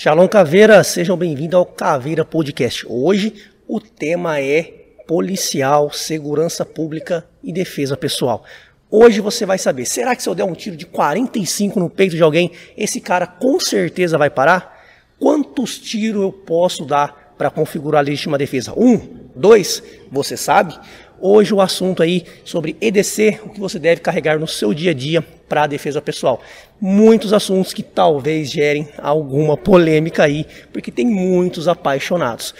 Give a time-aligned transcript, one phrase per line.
[0.00, 2.86] Shalom Caveira, sejam bem-vindos ao Caveira Podcast.
[2.88, 3.34] Hoje
[3.66, 4.62] o tema é
[5.08, 8.44] policial, segurança pública e defesa pessoal.
[8.88, 12.14] Hoje você vai saber, será que se eu der um tiro de 45 no peito
[12.14, 14.86] de alguém, esse cara com certeza vai parar?
[15.18, 18.72] Quantos tiros eu posso dar para configurar a legítima defesa?
[18.78, 19.00] Um,
[19.34, 20.78] dois, você sabe?
[21.20, 24.94] Hoje o assunto aí sobre EDC, o que você deve carregar no seu dia a
[24.94, 26.40] dia para a defesa pessoal.
[26.80, 32.54] Muitos assuntos que talvez gerem alguma polêmica aí, porque tem muitos apaixonados.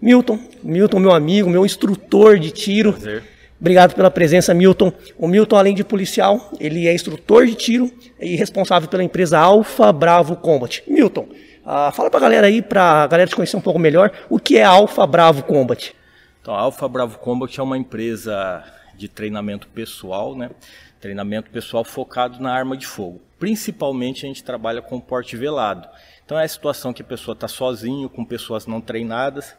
[0.00, 2.92] Milton, Milton, meu amigo, meu instrutor de tiro.
[2.92, 3.22] Prazer.
[3.60, 4.92] Obrigado pela presença, Milton.
[5.16, 9.90] O Milton, além de policial, ele é instrutor de tiro e responsável pela empresa Alfa
[9.92, 10.82] Bravo Combat.
[10.86, 11.26] Milton,
[11.64, 14.38] uh, fala para a galera aí, para a galera te conhecer um pouco melhor, o
[14.38, 15.94] que é Alfa Bravo Combat?
[16.44, 18.62] Então, a Alpha Bravo Combat é uma empresa
[18.94, 20.50] de treinamento pessoal, né?
[21.00, 23.22] Treinamento pessoal focado na arma de fogo.
[23.38, 25.88] Principalmente a gente trabalha com porte velado.
[26.22, 29.56] Então é a situação que a pessoa está sozinho, com pessoas não treinadas.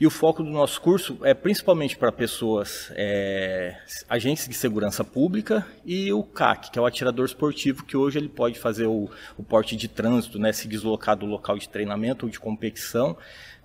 [0.00, 3.76] E o foco do nosso curso é principalmente para pessoas, é,
[4.08, 8.30] agentes de segurança pública e o CAC, que é o atirador esportivo, que hoje ele
[8.30, 12.30] pode fazer o, o porte de trânsito, né, se deslocar do local de treinamento ou
[12.30, 13.14] de competição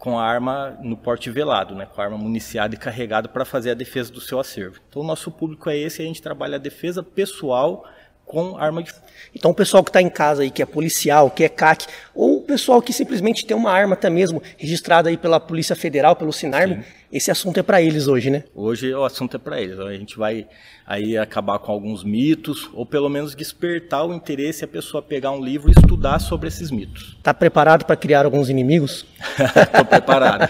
[0.03, 3.71] com a arma no porte velado, né, com a arma municiada e carregada para fazer
[3.71, 4.81] a defesa do seu acervo.
[4.89, 7.85] Então o nosso público é esse, a gente trabalha a defesa pessoal
[8.25, 9.05] com arma de fogo.
[9.33, 12.42] Então o pessoal que está em casa aí, que é policial, que é CAC, ou
[12.43, 16.75] pessoal que simplesmente tem uma arma até mesmo registrada aí pela Polícia Federal, pelo Sinarme,
[16.75, 16.83] Sim.
[17.11, 18.43] esse assunto é para eles hoje, né?
[18.55, 19.79] Hoje o assunto é para eles.
[19.79, 20.47] A gente vai
[20.85, 25.43] aí acabar com alguns mitos, ou pelo menos despertar o interesse a pessoa pegar um
[25.43, 27.15] livro e estudar sobre esses mitos.
[27.17, 29.05] Está preparado para criar alguns inimigos?
[29.39, 30.49] Estou preparado.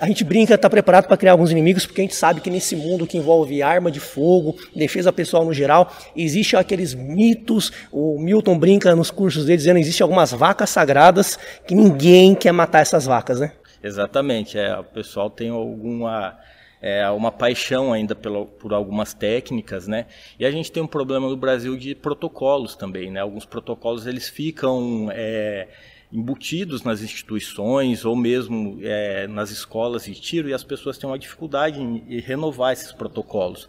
[0.00, 2.74] a gente brinca, está preparado para criar alguns inimigos, porque a gente sabe que nesse
[2.74, 8.58] mundo que envolve arma de fogo, defesa pessoal no geral, existe aqueles mitos, o Milton
[8.58, 11.17] brinca nos cursos dele dizendo que existe algumas vacas sagradas
[11.66, 13.52] que ninguém quer matar essas vacas, né?
[13.82, 16.36] Exatamente, é, o pessoal tem alguma
[16.80, 20.06] é, uma paixão ainda pelo, por algumas técnicas, né?
[20.38, 23.20] E a gente tem um problema no Brasil de protocolos também, né?
[23.20, 25.68] Alguns protocolos eles ficam é,
[26.12, 31.18] embutidos nas instituições ou mesmo é, nas escolas de tiro e as pessoas têm uma
[31.18, 33.68] dificuldade em, renovar esses protocolos.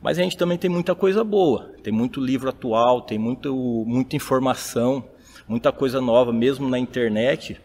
[0.00, 4.14] Mas a gente também tem muita coisa boa, tem muito livro atual, tem muito, muita
[4.14, 5.04] informação,
[5.48, 7.60] muita coisa nova, mesmo na internet,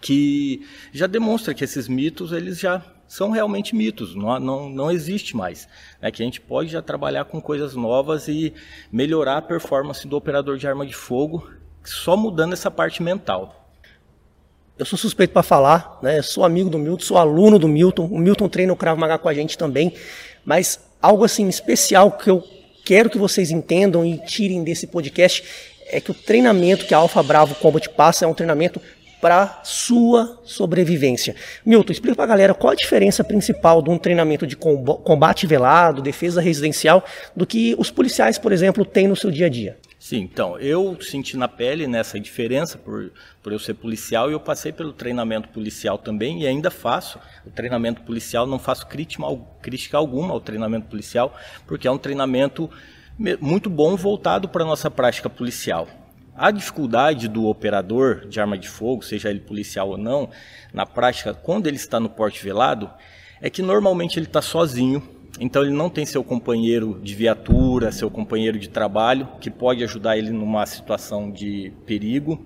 [0.00, 5.36] que já demonstra que esses mitos eles já são realmente mitos, não, não, não existe
[5.36, 5.68] mais.
[6.00, 6.10] Né?
[6.10, 8.52] Que a gente pode já trabalhar com coisas novas e
[8.90, 11.48] melhorar a performance do operador de arma de fogo
[11.84, 13.70] só mudando essa parte mental.
[14.76, 16.20] Eu sou suspeito para falar, né?
[16.22, 19.28] sou amigo do Milton, sou aluno do Milton, o Milton treina o Krav Maga com
[19.28, 19.94] a gente também,
[20.44, 22.42] mas algo assim especial que eu
[22.84, 25.44] quero que vocês entendam e tirem desse podcast
[25.86, 28.80] é que o treinamento que a Alfa Bravo Combat passa é um treinamento
[29.24, 31.34] para sua sobrevivência.
[31.64, 36.02] Milton, explica para a galera qual a diferença principal de um treinamento de combate velado,
[36.02, 37.02] defesa residencial,
[37.34, 39.78] do que os policiais, por exemplo, têm no seu dia a dia.
[39.98, 43.10] Sim, então, eu senti na pele nessa diferença por,
[43.42, 47.50] por eu ser policial e eu passei pelo treinamento policial também e ainda faço o
[47.50, 49.24] treinamento policial, não faço crítica,
[49.62, 51.34] crítica alguma ao treinamento policial,
[51.66, 52.68] porque é um treinamento
[53.40, 55.88] muito bom voltado para a nossa prática policial.
[56.36, 60.30] A dificuldade do operador de arma de fogo, seja ele policial ou não,
[60.72, 62.90] na prática, quando ele está no porte velado,
[63.40, 65.00] é que normalmente ele está sozinho,
[65.38, 70.18] então ele não tem seu companheiro de viatura, seu companheiro de trabalho, que pode ajudar
[70.18, 72.44] ele numa situação de perigo.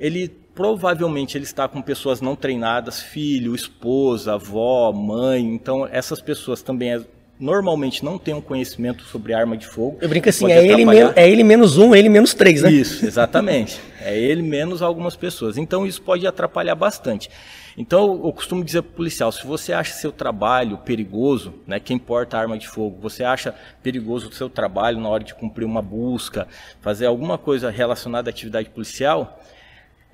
[0.00, 5.44] Ele provavelmente ele está com pessoas não treinadas, filho, esposa, avó, mãe.
[5.44, 7.02] Então essas pessoas também é
[7.38, 9.98] normalmente não tem um conhecimento sobre arma de fogo.
[10.00, 10.84] Eu brinco assim, é ele,
[11.14, 12.70] é ele menos um, ele menos três, né?
[12.70, 13.80] Isso, exatamente.
[14.00, 15.56] é ele menos algumas pessoas.
[15.56, 17.30] Então isso pode atrapalhar bastante.
[17.76, 21.96] Então eu costumo dizer para o policial, se você acha seu trabalho perigoso, né, quem
[21.96, 25.80] porta arma de fogo, você acha perigoso o seu trabalho na hora de cumprir uma
[25.80, 26.48] busca,
[26.80, 29.37] fazer alguma coisa relacionada à atividade policial,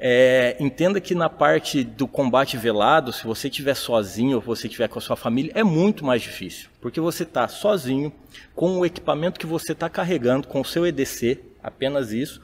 [0.06, 4.86] é, entenda que na parte do combate velado, se você estiver sozinho ou você estiver
[4.86, 6.68] com a sua família, é muito mais difícil.
[6.78, 8.12] Porque você está sozinho,
[8.54, 12.42] com o equipamento que você está carregando, com o seu EDC, apenas isso,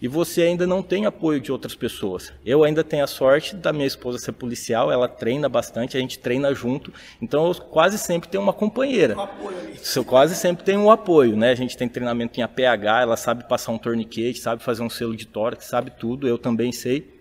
[0.00, 2.32] e você ainda não tem apoio de outras pessoas.
[2.44, 6.18] Eu ainda tenho a sorte da minha esposa ser policial, ela treina bastante, a gente
[6.18, 9.16] treina junto, então eu quase sempre tenho uma companheira.
[9.16, 9.58] Um apoio
[9.96, 11.50] eu quase sempre tenho um apoio, né?
[11.50, 15.16] A gente tem treinamento em APH, ela sabe passar um torniquete, sabe fazer um selo
[15.16, 17.17] de tórax, sabe tudo, eu também sei.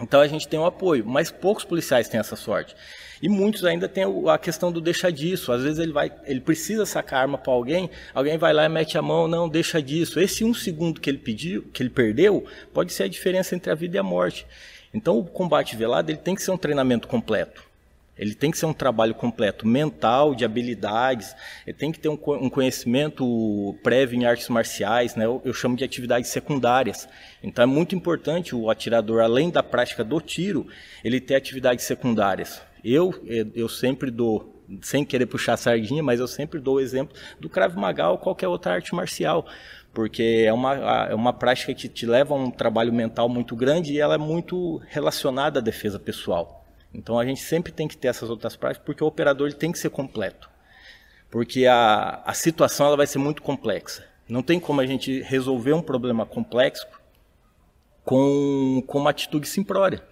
[0.00, 2.74] Então a gente tem o apoio, mas poucos policiais têm essa sorte.
[3.20, 5.52] E muitos ainda têm a questão do deixar disso.
[5.52, 8.98] Às vezes ele vai, ele precisa sacar arma para alguém, alguém vai lá e mete
[8.98, 10.18] a mão, não, deixa disso.
[10.18, 13.74] Esse um segundo que ele pediu, que ele perdeu, pode ser a diferença entre a
[13.74, 14.44] vida e a morte.
[14.92, 17.71] Então o combate velado ele tem que ser um treinamento completo.
[18.16, 21.34] Ele tem que ser um trabalho completo, mental, de habilidades,
[21.66, 25.24] ele tem que ter um, conhecimento prévio em artes marciais, né?
[25.24, 27.08] eu, eu chamo de atividades secundárias.
[27.42, 30.66] Então é muito importante o atirador, além da prática do tiro,
[31.02, 32.60] ele ter atividades secundárias.
[32.84, 33.14] Eu,
[33.54, 37.48] eu sempre dou, sem querer puxar a sardinha, mas eu sempre dou o exemplo do
[37.48, 39.46] Krav Maga ou qualquer outra arte marcial,
[39.94, 40.74] porque é uma,
[41.08, 44.18] é uma prática que te leva a um trabalho mental muito grande e ela é
[44.18, 46.61] muito relacionada à defesa pessoal.
[46.94, 49.72] Então a gente sempre tem que ter essas outras práticas, porque o operador ele tem
[49.72, 50.50] que ser completo.
[51.30, 54.06] Porque a, a situação ela vai ser muito complexa.
[54.28, 56.86] Não tem como a gente resolver um problema complexo
[58.04, 60.02] com, com uma atitude simplória.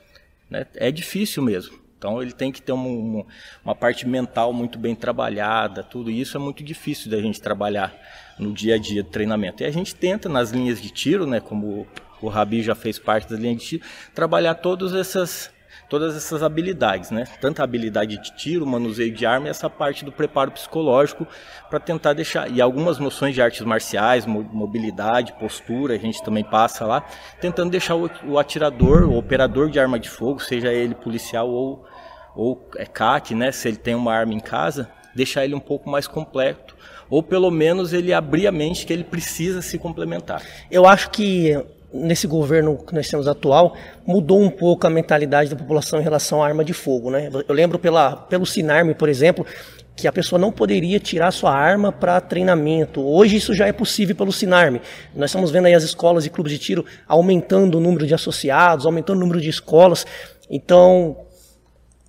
[0.49, 0.67] Né?
[0.75, 1.79] É difícil mesmo.
[2.01, 3.27] Então ele tem que ter uma,
[3.63, 7.95] uma, parte mental muito bem trabalhada, tudo isso é muito difícil da gente trabalhar
[8.39, 9.63] no dia a dia do treinamento.
[9.63, 11.87] E a gente tenta nas linhas de tiro, né, como
[12.23, 13.85] o Rabi já fez parte das linhas de tiro,
[14.15, 15.51] trabalhar todas essas
[15.91, 17.25] todas essas habilidades, né?
[17.41, 21.27] Tanto a habilidade de tiro, manuseio de arma e essa parte do preparo psicológico
[21.69, 26.87] para tentar deixar e algumas noções de artes marciais, mobilidade, postura, a gente também passa
[26.87, 27.05] lá,
[27.41, 31.85] tentando deixar o, atirador, o operador de arma de fogo, seja ele policial ou
[32.37, 35.91] ou é CAC, né, se ele tem uma arma em casa, deixar ele um pouco
[35.91, 36.77] mais completo,
[37.11, 40.41] ou pelo menos ele abrir a mente que ele precisa se complementar.
[40.71, 41.61] Eu acho que
[41.93, 43.77] nesse governo que nós temos atual,
[44.07, 47.11] mudou um pouco a mentalidade da população em relação à arma de fogo.
[47.11, 47.31] Né?
[47.49, 49.45] Eu lembro pela, pelo Sinarme, por exemplo,
[49.97, 53.03] que a pessoa não poderia tirar sua arma para treinamento.
[53.03, 54.81] Hoje isso já é possível pelo Sinarme.
[55.15, 58.87] Nós estamos vendo aí as escolas e clubes de tiro aumentando o número de associados,
[58.87, 60.07] aumentando o número de escolas.
[60.49, 61.19] Então,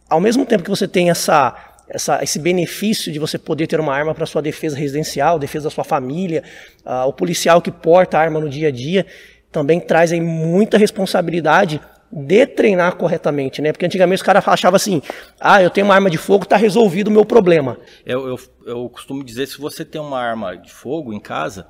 [0.10, 1.56] ao mesmo tempo que você tem essa,
[1.89, 5.69] essa, esse benefício de você poder ter uma arma para sua defesa residencial, defesa da
[5.69, 6.44] sua família,
[6.86, 9.06] uh, o policial que porta a arma no dia a dia,
[9.51, 11.81] também traz aí muita responsabilidade
[12.12, 13.71] de treinar corretamente, né?
[13.71, 15.01] Porque antigamente os caras achavam assim,
[15.39, 17.77] ah, eu tenho uma arma de fogo, está resolvido o meu problema.
[18.06, 21.68] Eu, eu, eu costumo dizer, se você tem uma arma de fogo em casa,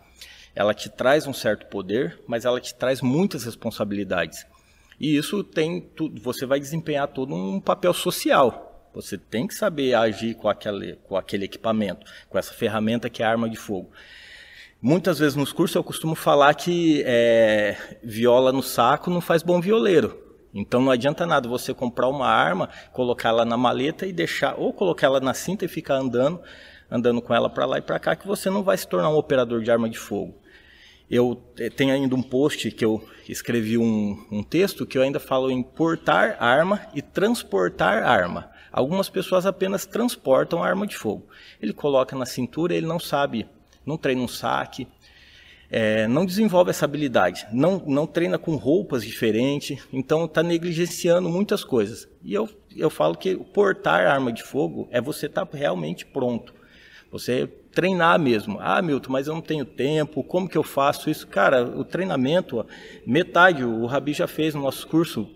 [0.55, 4.45] ela te traz um certo poder, mas ela te traz muitas responsabilidades.
[4.99, 5.89] E isso tem,
[6.21, 8.89] você vai desempenhar todo um papel social.
[8.93, 13.25] Você tem que saber agir com aquele, com aquele equipamento, com essa ferramenta que é
[13.25, 13.89] a arma de fogo.
[14.83, 19.61] Muitas vezes nos cursos eu costumo falar que é, viola no saco não faz bom
[19.61, 20.19] violeiro.
[20.51, 24.73] Então não adianta nada você comprar uma arma, colocar ela na maleta e deixar, ou
[24.73, 26.41] colocar ela na cinta e ficar andando,
[26.89, 29.17] andando com ela para lá e para cá, que você não vai se tornar um
[29.17, 30.41] operador de arma de fogo.
[31.07, 35.19] Eu eh, tenho ainda um post que eu escrevi um, um texto que eu ainda
[35.19, 38.49] falo em portar arma e transportar arma.
[38.71, 41.27] Algumas pessoas apenas transportam arma de fogo.
[41.61, 43.47] Ele coloca na cintura, ele não sabe
[43.85, 44.87] não treina um saque,
[45.69, 51.63] é, não desenvolve essa habilidade, não, não treina com roupas diferentes, então está negligenciando muitas
[51.63, 52.09] coisas.
[52.21, 56.53] E eu, eu falo que portar arma de fogo é você estar tá realmente pronto.
[57.09, 58.57] Você treinar mesmo.
[58.59, 61.27] Ah, Milton, mas eu não tenho tempo, como que eu faço isso?
[61.27, 62.65] Cara, o treinamento,
[63.05, 65.29] metade, o Rabi já fez no nosso curso,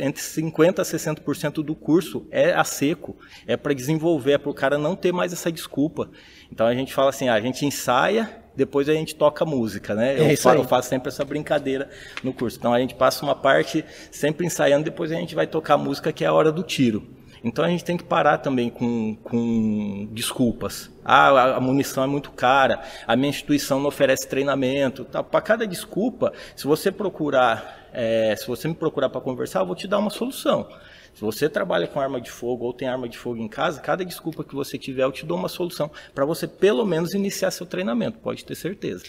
[0.00, 4.54] entre 50% a 60% do curso é a seco, é para desenvolver, é para o
[4.54, 6.10] cara não ter mais essa desculpa.
[6.52, 10.18] Então a gente fala assim, ah, a gente ensaia, depois a gente toca música, né?
[10.18, 11.88] Eu, é eu, faço sempre essa brincadeira
[12.24, 12.58] no curso.
[12.58, 16.24] Então a gente passa uma parte sempre ensaiando, depois a gente vai tocar música que
[16.24, 17.17] é a hora do tiro.
[17.42, 20.90] Então a gente tem que parar também com, com desculpas.
[21.04, 25.04] Ah, a munição é muito cara, a minha instituição não oferece treinamento.
[25.04, 25.22] Tá.
[25.22, 29.74] Para cada desculpa, se você procurar, é, se você me procurar para conversar, eu vou
[29.74, 30.68] te dar uma solução.
[31.14, 34.04] Se você trabalha com arma de fogo ou tem arma de fogo em casa, cada
[34.04, 37.66] desculpa que você tiver, eu te dou uma solução para você pelo menos iniciar seu
[37.66, 39.04] treinamento, pode ter certeza.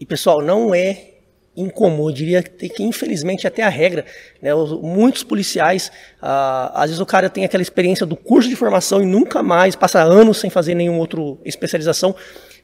[0.00, 1.11] E pessoal, não é
[1.56, 4.04] incomum, eu diria que infelizmente até a regra.
[4.40, 4.50] Né?
[4.82, 9.06] Muitos policiais, ah, às vezes o cara tem aquela experiência do curso de formação e
[9.06, 12.14] nunca mais, passa anos sem fazer nenhuma outra especialização,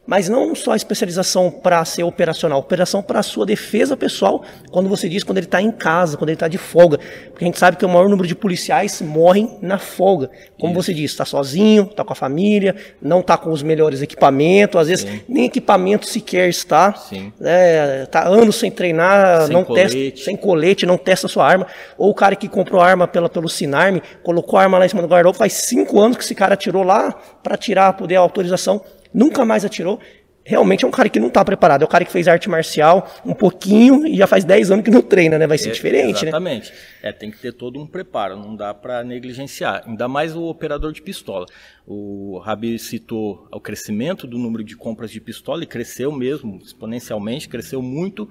[0.09, 4.89] mas não só a especialização para ser operacional, operação para a sua defesa pessoal, quando
[4.89, 6.99] você diz quando ele está em casa, quando ele está de folga.
[7.29, 10.31] Porque a gente sabe que o maior número de policiais morrem na folga.
[10.59, 10.83] Como Isso.
[10.83, 14.89] você disse, está sozinho, está com a família, não está com os melhores equipamentos, às
[14.89, 15.21] vezes Sim.
[15.29, 16.89] nem equipamento sequer está.
[16.89, 20.13] Está é, anos sem treinar, sem não colete.
[20.13, 21.67] testa, sem colete, não testa sua arma.
[21.99, 24.89] Ou o cara que comprou a arma pela, pelo Sinarme, colocou a arma lá em
[24.89, 27.13] cima do guarda-roupa, faz cinco anos que esse cara tirou lá
[27.43, 28.81] para tirar, poder a autorização
[29.13, 29.99] nunca mais atirou.
[30.45, 31.83] realmente é um cara que não está preparado.
[31.83, 34.91] É o cara que fez arte marcial um pouquinho e já faz 10 anos que
[34.91, 35.47] não treina, né?
[35.47, 36.31] Vai ser É, diferente, né?
[36.31, 36.73] Exatamente.
[37.03, 39.83] É, tem que ter todo um preparo, não dá para negligenciar.
[39.87, 41.45] Ainda mais o operador de pistola.
[41.87, 47.47] O Rabi citou o crescimento do número de compras de pistola e cresceu mesmo, exponencialmente,
[47.47, 48.27] cresceu muito.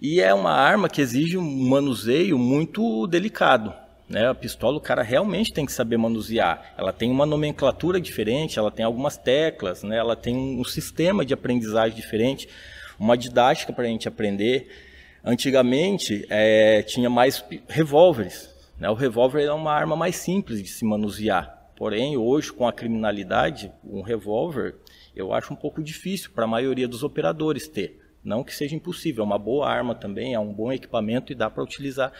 [0.00, 3.74] E é uma arma que exige um manuseio muito delicado.
[4.12, 4.28] Né?
[4.28, 6.74] A pistola o cara realmente tem que saber manusear.
[6.76, 9.96] Ela tem uma nomenclatura diferente, ela tem algumas teclas, né?
[9.96, 12.46] ela tem um sistema de aprendizagem diferente,
[12.98, 14.68] uma didática para a gente aprender.
[15.24, 18.54] Antigamente é, tinha mais revólveres.
[18.78, 18.90] Né?
[18.90, 21.70] O revólver é uma arma mais simples de se manusear.
[21.74, 24.74] Porém, hoje, com a criminalidade, um revólver
[25.16, 28.01] eu acho um pouco difícil para a maioria dos operadores ter.
[28.24, 31.50] Não que seja impossível, é uma boa arma também, é um bom equipamento e dá
[31.50, 32.12] para utilizar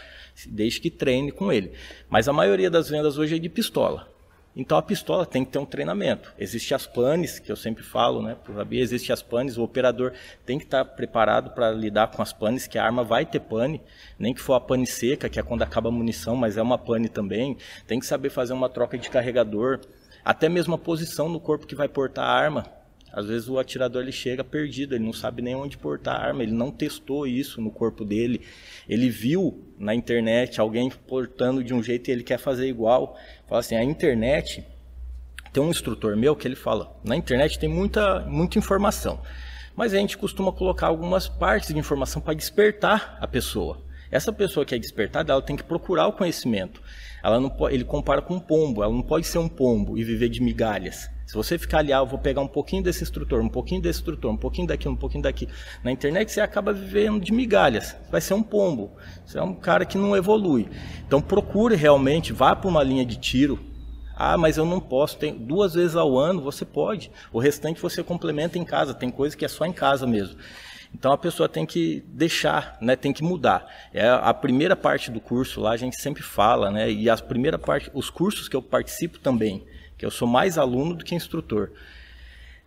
[0.49, 1.73] desde que treine com ele.
[2.09, 4.12] Mas a maioria das vendas hoje é de pistola.
[4.54, 6.32] Então a pistola tem que ter um treinamento.
[6.38, 10.12] Existem as panes, que eu sempre falo, né, o Rabi, existem as panes, o operador
[10.44, 13.80] tem que estar preparado para lidar com as panes, que a arma vai ter pane,
[14.18, 16.76] nem que for a pane seca, que é quando acaba a munição, mas é uma
[16.76, 17.56] pane também.
[17.87, 19.80] Tem que saber fazer uma troca de carregador,
[20.23, 22.81] até mesmo a posição no corpo que vai portar a arma.
[23.12, 26.42] Às vezes o atirador ele chega perdido, ele não sabe nem onde portar a arma,
[26.42, 28.40] ele não testou isso no corpo dele.
[28.88, 33.19] Ele viu na internet alguém portando de um jeito e ele quer fazer igual.
[33.47, 34.64] Fala assim, a internet
[35.52, 39.21] tem um instrutor meu que ele fala, na internet tem muita muita informação,
[39.76, 43.83] mas a gente costuma colocar algumas partes de informação para despertar a pessoa.
[44.11, 46.83] Essa pessoa que é despertada, ela tem que procurar o conhecimento.
[47.23, 50.04] Ela não pode, ele compara com um pombo, ela não pode ser um pombo e
[50.04, 51.09] viver de migalhas.
[51.26, 54.00] Se você ficar ali, ah, eu vou pegar um pouquinho desse instrutor, um pouquinho desse
[54.00, 55.48] instrutor, um pouquinho daqui, um pouquinho daqui.
[55.82, 57.96] Na internet você acaba vivendo de migalhas.
[58.10, 58.92] Vai ser um pombo.
[59.24, 60.68] Você é um cara que não evolui.
[61.06, 63.58] Então procure realmente, vá para uma linha de tiro.
[64.14, 65.16] Ah, mas eu não posso.
[65.16, 67.10] Tem duas vezes ao ano você pode.
[67.32, 68.92] O restante você complementa em casa.
[68.92, 70.36] Tem coisa que é só em casa mesmo.
[70.94, 73.66] Então a pessoa tem que deixar, né, tem que mudar.
[73.92, 77.58] É a primeira parte do curso lá a gente sempre fala, né, e a primeira
[77.58, 79.64] parte, os cursos que eu participo também,
[80.02, 81.71] que eu sou mais aluno do que instrutor.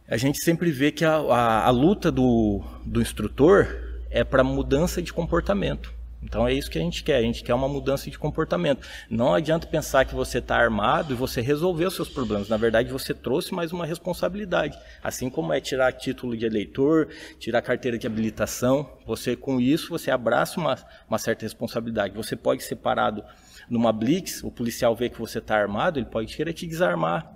[0.07, 3.67] A gente sempre vê que a, a, a luta do, do instrutor
[4.09, 5.93] é para mudança de comportamento.
[6.23, 8.87] Então é isso que a gente quer, a gente quer uma mudança de comportamento.
[9.09, 12.47] Não adianta pensar que você está armado e você resolveu seus problemas.
[12.47, 14.79] Na verdade, você trouxe mais uma responsabilidade.
[15.03, 20.09] Assim como é tirar título de eleitor, tirar carteira de habilitação, você com isso você
[20.09, 22.15] abraça uma, uma certa responsabilidade.
[22.15, 23.21] Você pode ser parado
[23.69, 27.33] numa blitz, o policial vê que você está armado, ele pode querer te desarmar.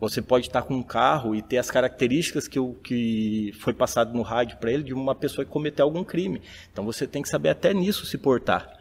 [0.00, 4.14] Você pode estar com um carro e ter as características que, o, que foi passado
[4.14, 6.40] no rádio para ele de uma pessoa que cometeu algum crime.
[6.72, 8.77] Então você tem que saber até nisso se portar.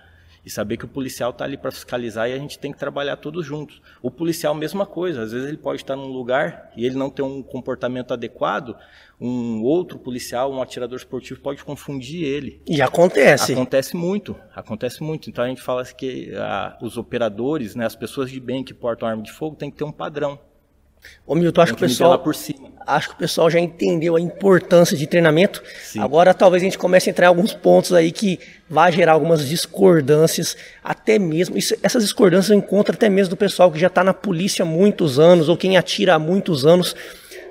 [0.48, 3.18] E saber que o policial está ali para fiscalizar e a gente tem que trabalhar
[3.18, 3.82] todos juntos.
[4.01, 5.24] O policial, mesma coisa.
[5.24, 8.74] Às vezes ele pode estar num lugar e ele não ter um comportamento adequado,
[9.20, 12.62] um outro policial, um atirador esportivo pode confundir ele.
[12.66, 13.51] E acontece.
[13.51, 15.30] Acontece muito, acontece muito.
[15.30, 19.06] Então a gente fala que ah, os operadores, né, as pessoas de bem que portam
[19.06, 20.39] arma de fogo, tem que ter um padrão.
[21.26, 22.24] Ô Milton, acho que, o pessoal,
[22.86, 25.62] acho que o pessoal já entendeu a importância de treinamento.
[25.84, 26.00] Sim.
[26.00, 29.48] Agora talvez a gente comece a entrar em alguns pontos aí que vai gerar algumas
[29.48, 31.58] discordâncias, até mesmo.
[31.58, 34.66] Isso, essas discordâncias eu encontro até mesmo do pessoal que já está na polícia há
[34.66, 36.96] muitos anos, ou quem atira há muitos anos.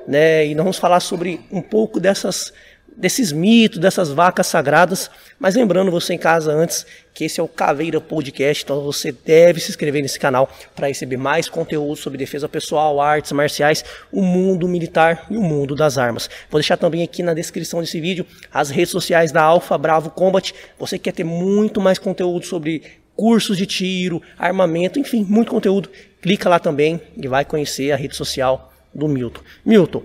[0.08, 0.46] Né?
[0.46, 2.52] E nós vamos falar sobre um pouco dessas
[2.96, 5.10] desses mitos, dessas vacas sagradas.
[5.38, 9.60] Mas lembrando você em casa antes que esse é o Caveira Podcast, então você deve
[9.60, 14.66] se inscrever nesse canal para receber mais conteúdo sobre defesa pessoal, artes marciais, o mundo
[14.66, 16.28] militar e o mundo das armas.
[16.50, 20.54] Vou deixar também aqui na descrição desse vídeo as redes sociais da Alfa Bravo Combat.
[20.78, 22.82] Você quer ter muito mais conteúdo sobre
[23.14, 25.88] cursos de tiro, armamento, enfim, muito conteúdo.
[26.20, 29.40] Clica lá também e vai conhecer a rede social do Milton.
[29.64, 30.02] Milton,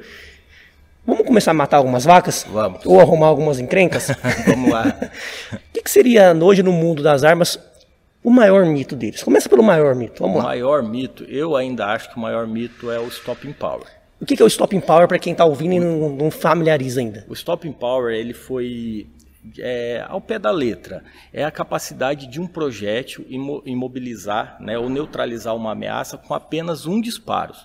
[1.05, 2.45] Vamos começar a matar algumas vacas?
[2.49, 2.85] Vamos.
[2.85, 4.09] Ou arrumar algumas encrencas?
[4.45, 4.97] Vamos lá.
[5.51, 7.59] O que, que, seria hoje no mundo das armas
[8.23, 9.23] o maior mito deles?
[9.23, 10.21] Começa pelo maior mito.
[10.21, 10.43] Vamos o lá.
[10.43, 13.87] O maior mito, eu ainda acho que o maior mito é o stopping power.
[14.19, 16.99] O que, que é o stopping power para quem está ouvindo e não, não familiariza
[16.99, 17.25] ainda?
[17.27, 19.07] O stopping power ele foi
[19.57, 21.03] é, ao pé da letra.
[21.33, 23.25] É a capacidade de um projétil
[23.65, 27.55] imobilizar né, ou neutralizar uma ameaça com apenas um disparo.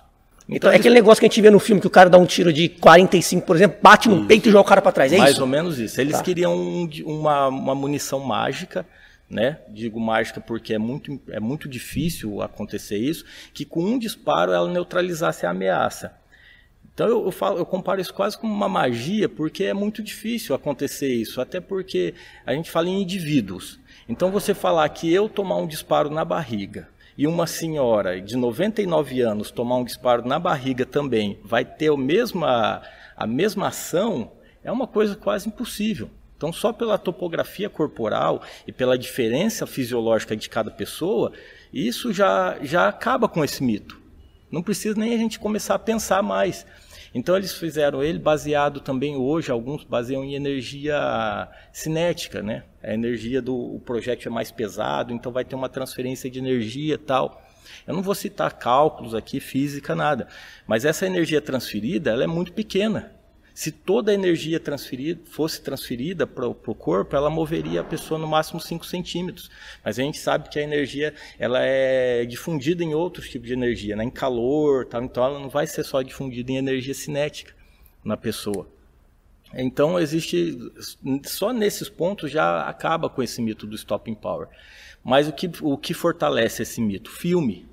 [0.49, 2.25] Então, é aquele negócio que a gente vê no filme, que o cara dá um
[2.25, 4.25] tiro de 45, por exemplo, bate no isso.
[4.25, 5.41] peito e joga o cara para trás, é Mais isso?
[5.41, 5.99] Mais ou menos isso.
[5.99, 6.23] Eles tá.
[6.23, 8.85] queriam um, uma, uma munição mágica,
[9.29, 9.59] né?
[9.67, 14.69] Digo mágica porque é muito, é muito difícil acontecer isso, que com um disparo ela
[14.71, 16.13] neutralizasse a ameaça.
[16.93, 20.55] Então eu, eu, falo, eu comparo isso quase como uma magia, porque é muito difícil
[20.55, 23.79] acontecer isso, até porque a gente fala em indivíduos.
[24.09, 29.21] Então você falar que eu tomar um disparo na barriga, e uma senhora de 99
[29.21, 32.83] anos tomar um disparo na barriga também vai ter a mesma,
[33.15, 34.31] a mesma ação,
[34.63, 36.09] é uma coisa quase impossível.
[36.37, 41.31] Então, só pela topografia corporal e pela diferença fisiológica de cada pessoa,
[41.73, 43.99] isso já, já acaba com esse mito.
[44.51, 46.65] Não precisa nem a gente começar a pensar mais.
[47.13, 52.63] Então eles fizeram ele baseado também hoje, alguns baseiam em energia cinética, né?
[52.83, 56.95] A energia do o projétil é mais pesado, então vai ter uma transferência de energia
[56.95, 57.41] e tal.
[57.85, 60.27] Eu não vou citar cálculos aqui, física, nada.
[60.65, 63.16] Mas essa energia transferida, ela é muito pequena.
[63.57, 68.27] Se toda a energia transferida, fosse transferida para o corpo, ela moveria a pessoa no
[68.27, 69.49] máximo 5 centímetros.
[69.83, 73.95] Mas a gente sabe que a energia ela é difundida em outros tipos de energia,
[73.95, 74.03] né?
[74.03, 77.55] em calor, tal, então ela não vai ser só difundida em energia cinética
[78.05, 78.69] na pessoa.
[79.51, 80.55] Então existe
[81.25, 84.49] só nesses pontos já acaba com esse mito do stopping power.
[85.03, 87.09] Mas o que, o que fortalece esse mito?
[87.09, 87.66] Filme.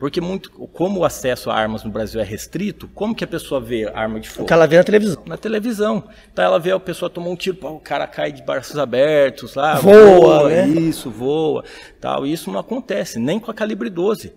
[0.00, 3.60] Porque muito, como o acesso a armas no Brasil é restrito, como que a pessoa
[3.60, 4.44] vê arma de fogo?
[4.44, 5.22] Porque ela vê na televisão.
[5.26, 6.04] Na televisão.
[6.32, 9.74] Então ela vê a pessoa tomar um tiro, o cara cai de braços abertos, lá,
[9.74, 10.66] voa, voa né?
[10.68, 11.62] isso, voa,
[12.00, 12.26] tal.
[12.26, 14.32] E isso não acontece nem com a calibre 12,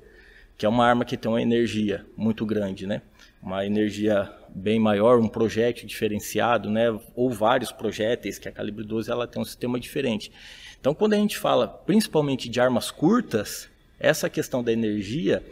[0.57, 3.01] que é uma arma que tem uma energia muito grande, né?
[3.41, 6.93] Uma energia bem maior, um projétil diferenciado, né?
[7.15, 10.29] Ou vários projéteis, que a calibre 12 ela tem um sistema diferente.
[10.77, 15.43] Então, quando a gente fala principalmente de armas curtas, essa questão da energia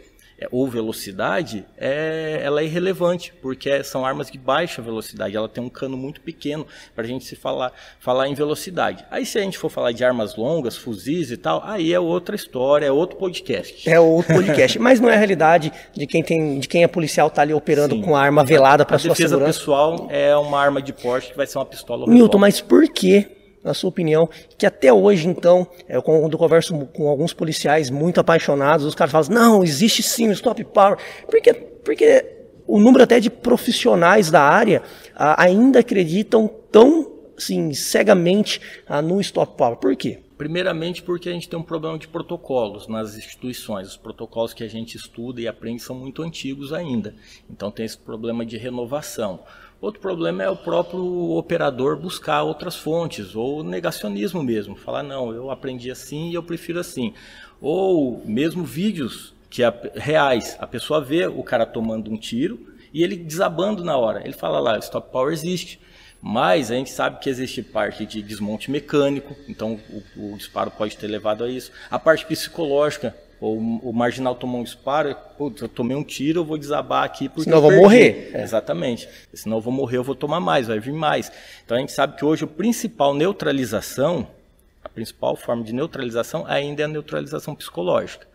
[0.42, 5.62] é, ou velocidade, é, ela é irrelevante, porque são armas de baixa velocidade, ela tem
[5.62, 9.04] um cano muito pequeno para a gente se falar, falar em velocidade.
[9.10, 12.34] Aí se a gente for falar de armas longas, fuzis e tal, aí é outra
[12.34, 13.88] história, é outro podcast.
[13.88, 17.30] É outro podcast, mas não é a realidade de quem, tem, de quem é policial
[17.30, 18.02] tá ali operando Sim.
[18.02, 19.36] com arma velada para sua segurança.
[19.36, 22.06] A defesa pessoal é uma arma de porte que vai ser uma pistola.
[22.06, 24.28] Milton, mas por que na sua opinião,
[24.58, 29.12] que até hoje, então, é, quando eu converso com alguns policiais muito apaixonados, os caras
[29.12, 32.26] falam, não, existe sim o stop power, porque, porque
[32.66, 34.82] o número até de profissionais da área
[35.14, 38.60] ainda acreditam tão assim, cegamente
[39.04, 39.76] no stop power.
[39.76, 40.20] Por quê?
[40.38, 43.88] Primeiramente porque a gente tem um problema de protocolos nas instituições.
[43.88, 47.14] Os protocolos que a gente estuda e aprende são muito antigos ainda.
[47.48, 49.40] Então tem esse problema de renovação.
[49.82, 55.50] Outro problema é o próprio operador buscar outras fontes, ou negacionismo mesmo, falar não, eu
[55.50, 57.12] aprendi assim e eu prefiro assim.
[57.60, 63.02] Ou mesmo vídeos que é reais, a pessoa vê o cara tomando um tiro e
[63.02, 64.22] ele desabando na hora.
[64.24, 65.80] Ele fala lá, stop power existe.
[66.20, 69.80] Mas a gente sabe que existe parte de desmonte mecânico, então
[70.16, 71.72] o, o disparo pode ter levado a isso.
[71.90, 76.44] A parte psicológica, ou o marginal tomou um disparo, putz, eu tomei um tiro, eu
[76.44, 78.30] vou desabar aqui porque Senão eu vou morrer.
[78.32, 78.40] É.
[78.40, 79.08] Exatamente.
[79.34, 81.32] Senão eu vou morrer, eu vou tomar mais, vai vir mais.
[81.64, 84.28] Então a gente sabe que hoje a principal neutralização,
[84.84, 88.30] a principal forma de neutralização ainda é a neutralização psicológica.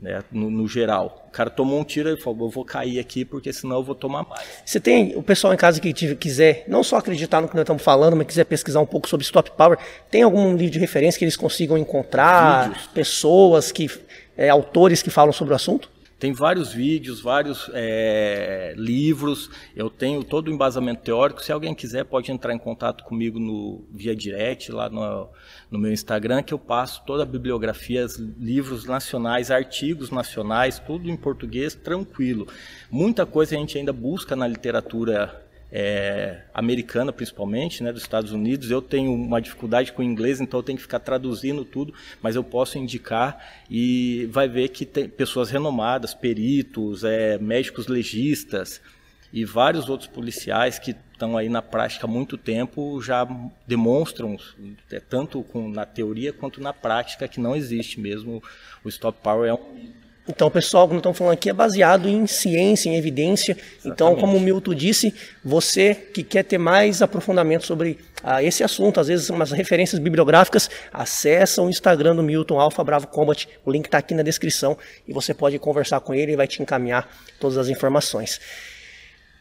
[0.00, 1.28] Né, no, no, geral.
[1.28, 3.94] O cara tomou um tiro e falou, eu vou cair aqui porque senão eu vou
[3.94, 4.42] tomar mais.
[4.64, 7.84] Você tem o pessoal em casa que quiser não só acreditar no que nós estamos
[7.84, 9.78] falando, mas quiser pesquisar um pouco sobre stop power,
[10.10, 12.86] tem algum livro de referência que eles consigam encontrar, Vídeos.
[12.88, 13.88] pessoas que
[14.36, 15.90] é, autores que falam sobre o assunto?
[16.22, 19.50] Tem vários vídeos, vários é, livros.
[19.74, 21.42] Eu tenho todo o embasamento teórico.
[21.42, 25.28] Se alguém quiser, pode entrar em contato comigo no via direct lá no,
[25.68, 28.06] no meu Instagram, que eu passo toda a bibliografia,
[28.38, 32.46] livros nacionais, artigos nacionais, tudo em português, tranquilo.
[32.88, 38.70] Muita coisa a gente ainda busca na literatura é, americana principalmente, né, dos Estados Unidos.
[38.70, 42.36] Eu tenho uma dificuldade com o inglês, então eu tenho que ficar traduzindo tudo, mas
[42.36, 48.80] eu posso indicar e vai ver que tem pessoas renomadas, peritos, é, médicos legistas
[49.32, 53.26] e vários outros policiais que estão aí na prática há muito tempo já
[53.66, 54.36] demonstram,
[54.90, 58.42] é, tanto com, na teoria quanto na prática, que não existe mesmo
[58.84, 62.88] o stop power é um então, pessoal, como estão falando aqui, é baseado em ciência,
[62.88, 63.52] em evidência.
[63.52, 63.88] Exatamente.
[63.88, 65.12] Então, como o Milton disse,
[65.44, 70.70] você que quer ter mais aprofundamento sobre ah, esse assunto, às vezes umas referências bibliográficas,
[70.92, 73.48] acessa o Instagram do Milton, Alfa Bravo Combat.
[73.64, 76.62] O link está aqui na descrição e você pode conversar com ele e vai te
[76.62, 77.08] encaminhar
[77.40, 78.40] todas as informações.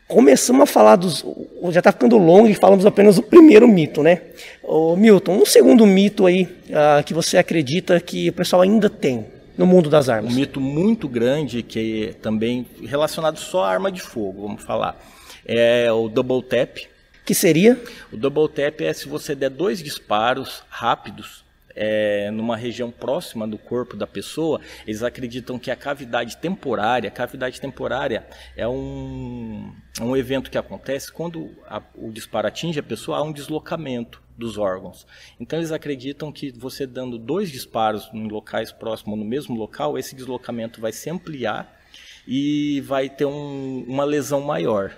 [0.07, 1.23] Começamos a falar dos.
[1.69, 4.19] Já está ficando longo e falamos apenas do primeiro mito, né?
[4.63, 9.27] Ô, Milton, um segundo mito aí ah, que você acredita que o pessoal ainda tem
[9.62, 10.34] no mundo das armas.
[10.34, 15.00] Um mito muito grande que é também relacionado só à arma de fogo, vamos falar,
[15.45, 16.80] é o double tap.
[17.24, 17.80] Que seria?
[18.12, 21.45] O double tap é se você der dois disparos rápidos
[21.76, 27.12] é, numa região próxima do corpo da pessoa, eles acreditam que a cavidade temporária, a
[27.12, 28.26] cavidade temporária
[28.58, 29.71] é um,
[30.02, 34.58] um evento que acontece quando a, o disparo atinge a pessoa, há um deslocamento dos
[34.58, 35.08] órgãos.
[35.39, 40.13] Então eles acreditam que você dando dois disparos em locais próximos no mesmo local, esse
[40.15, 41.80] deslocamento vai se ampliar
[42.27, 44.93] e vai ter um, uma lesão maior.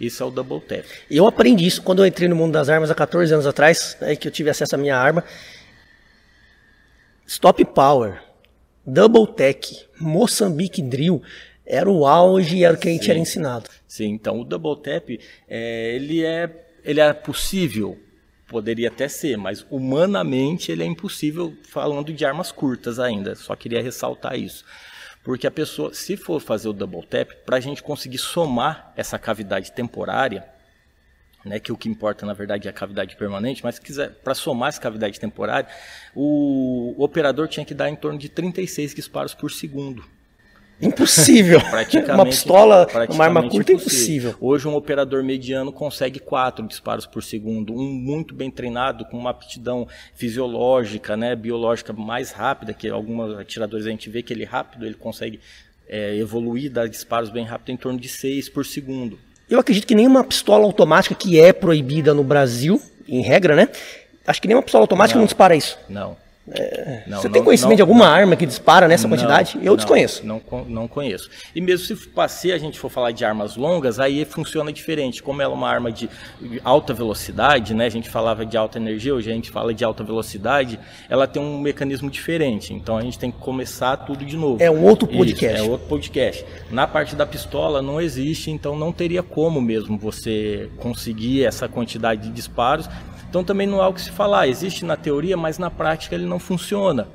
[0.00, 0.84] Isso é o double tap.
[1.10, 4.16] Eu aprendi isso quando eu entrei no mundo das armas há 14 anos atrás, né,
[4.16, 5.22] que eu tive acesso à minha arma.
[7.26, 8.22] Stop Power,
[8.86, 11.22] Double Tech, Moçambique Drill,
[11.66, 13.10] era o auge era o que a gente Sim.
[13.10, 13.70] era ensinado.
[13.86, 15.08] Sim, então o Double Tap,
[15.48, 16.50] é, ele, é,
[16.84, 17.98] ele é possível,
[18.54, 23.82] poderia até ser, mas humanamente ele é impossível falando de armas curtas ainda, só queria
[23.82, 24.64] ressaltar isso.
[25.24, 29.18] Porque a pessoa, se for fazer o double tap, para a gente conseguir somar essa
[29.18, 30.46] cavidade temporária,
[31.44, 33.80] né, que o que importa na verdade é a cavidade permanente, mas
[34.22, 35.68] para somar essa cavidade temporária,
[36.14, 40.04] o, o operador tinha que dar em torno de 36 disparos por segundo.
[40.80, 41.60] Impossível.
[42.12, 44.34] uma pistola, uma arma curta é impossível.
[44.40, 47.72] Hoje um operador mediano consegue quatro disparos por segundo.
[47.72, 53.86] Um muito bem treinado, com uma aptidão fisiológica, né, biológica mais rápida, que alguns atiradores
[53.86, 55.40] a gente vê que ele rápido, ele consegue
[55.88, 59.18] é, evoluir, dar disparos bem rápido em torno de seis por segundo.
[59.48, 63.68] Eu acredito que nenhuma pistola automática que é proibida no Brasil, em regra, né?
[64.26, 65.78] Acho que nenhuma pistola automática não, não dispara isso.
[65.88, 66.16] Não.
[66.50, 69.58] É, não, você tem conhecimento não, de alguma arma que dispara nessa quantidade?
[69.62, 70.26] Eu desconheço.
[70.26, 71.30] Não, não conheço.
[71.54, 71.96] E mesmo se,
[72.28, 75.22] se a gente for falar de armas longas, aí funciona diferente.
[75.22, 76.08] Como ela é uma arma de
[76.62, 77.86] alta velocidade, né?
[77.86, 80.78] A gente falava de alta energia, hoje a gente fala de alta velocidade,
[81.08, 82.74] ela tem um mecanismo diferente.
[82.74, 84.62] Então a gente tem que começar tudo de novo.
[84.62, 85.56] É um outro podcast.
[85.56, 86.44] Isso, é outro podcast.
[86.70, 92.22] Na parte da pistola não existe, então não teria como mesmo você conseguir essa quantidade
[92.22, 92.86] de disparos
[93.34, 94.46] então também não há o que se falar.
[94.46, 97.08] Existe na teoria, mas na prática ele não funciona.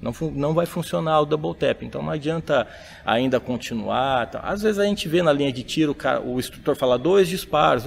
[0.00, 1.82] Não, não vai funcionar o double tap.
[1.82, 2.66] Então não adianta
[3.04, 4.30] ainda continuar.
[4.30, 4.40] Tá.
[4.40, 7.28] Às vezes a gente vê na linha de tiro o, cara, o instrutor falar dois
[7.28, 7.84] disparos.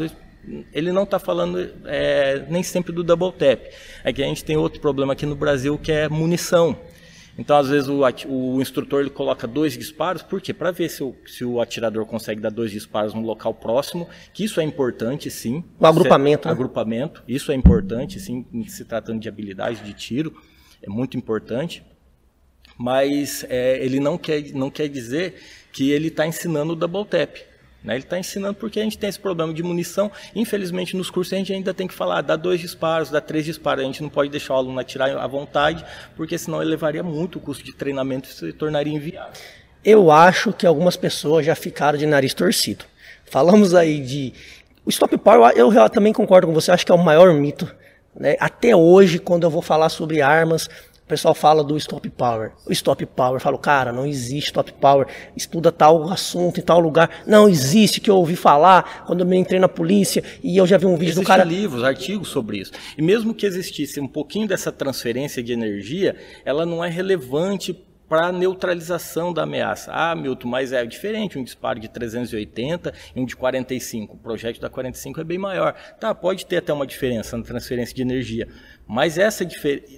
[0.72, 3.60] Ele não está falando é, nem sempre do double tap.
[4.04, 6.78] É que a gente tem outro problema aqui no Brasil que é munição.
[7.40, 10.54] Então, às vezes, o, o instrutor ele coloca dois disparos, por quê?
[10.54, 14.44] Para ver se o, se o atirador consegue dar dois disparos no local próximo, que
[14.44, 15.64] isso é importante, sim.
[15.80, 16.50] O agrupamento.
[16.50, 16.54] É, né?
[16.54, 20.36] Agrupamento, isso é importante, sim, se tratando de habilidade de tiro,
[20.84, 21.82] é muito importante.
[22.78, 25.36] Mas é, ele não quer, não quer dizer
[25.72, 27.38] que ele está ensinando o double tap.
[27.84, 27.96] Né?
[27.96, 30.12] Ele está ensinando porque a gente tem esse problema de munição.
[30.36, 33.84] Infelizmente, nos cursos a gente ainda tem que falar, dá dois disparos, dá três disparos.
[33.84, 37.38] A gente não pode deixar o aluno atirar à vontade, porque senão ele levaria muito
[37.38, 39.34] o custo de treinamento e se tornaria inviável.
[39.84, 42.84] Eu acho que algumas pessoas já ficaram de nariz torcido.
[43.26, 44.34] Falamos aí de.
[44.86, 47.72] O stop power, eu também concordo com você, acho que é o maior mito.
[48.16, 48.36] Né?
[48.40, 50.70] Até hoje, quando eu vou falar sobre armas,
[51.10, 52.52] pessoal fala do stop power.
[52.68, 55.08] O stop power, eu falo, cara, não existe stop power.
[55.36, 57.24] Estuda tal assunto em tal lugar.
[57.26, 60.78] Não existe que eu ouvi falar quando eu me entrei na polícia e eu já
[60.78, 61.44] vi um vídeo Existem do cara.
[61.44, 62.72] livros, artigos sobre isso.
[62.96, 67.74] E mesmo que existisse um pouquinho dessa transferência de energia, ela não é relevante
[68.10, 69.92] para neutralização da ameaça.
[69.94, 74.16] Ah, Milton, mas é diferente um disparo de 380 e um de 45.
[74.16, 75.74] O projétil da 45 é bem maior.
[76.00, 78.48] Tá, pode ter até uma diferença na transferência de energia,
[78.88, 79.48] mas essa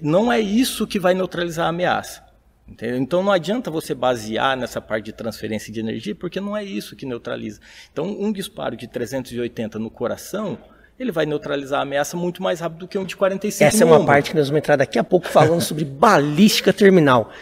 [0.02, 2.22] não é isso que vai neutralizar a ameaça.
[2.68, 2.98] Entendeu?
[2.98, 6.94] Então não adianta você basear nessa parte de transferência de energia, porque não é isso
[6.94, 7.60] que neutraliza.
[7.90, 10.58] Então um disparo de 380 no coração
[10.98, 13.86] ele vai neutralizar a ameaça muito mais rápido do que um de 45 Essa é
[13.86, 17.32] uma parte que nós vamos entrar daqui a pouco falando sobre balística terminal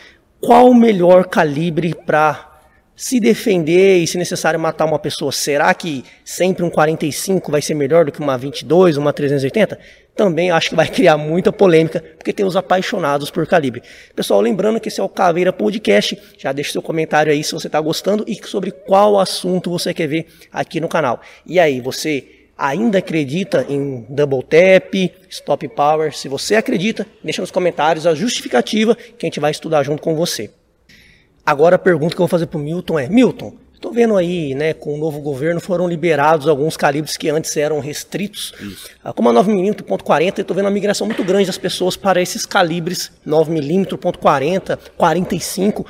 [0.41, 2.49] qual o melhor calibre para
[2.97, 5.33] se defender e, se necessário, matar uma pessoa?
[5.33, 9.79] Será que sempre um 45 vai ser melhor do que uma 22, uma 380?
[10.15, 13.83] Também acho que vai criar muita polêmica, porque tem os apaixonados por calibre.
[14.15, 16.19] Pessoal, lembrando que esse é o Caveira Podcast.
[16.39, 20.07] Já deixa seu comentário aí se você está gostando e sobre qual assunto você quer
[20.07, 21.21] ver aqui no canal.
[21.47, 24.95] E aí, você ainda acredita em double tap,
[25.31, 26.15] stop power?
[26.15, 30.15] Se você acredita, deixa nos comentários a justificativa que a gente vai estudar junto com
[30.15, 30.51] você.
[31.45, 34.55] Agora a pergunta que eu vou fazer para o Milton é: Milton, estou vendo aí,
[34.55, 38.91] né, com o novo governo foram liberados alguns calibres que antes eram restritos, Isso.
[39.03, 42.21] Ah, como a 9mm ponto .40, estou vendo uma migração muito grande das pessoas para
[42.21, 45.87] esses calibres 9mm ponto .40, 45.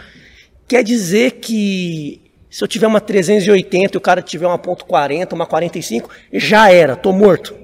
[0.68, 5.32] Quer dizer que se eu tiver uma 380 e o cara tiver uma ponto .40,
[5.32, 7.54] uma 45, já era, tô morto.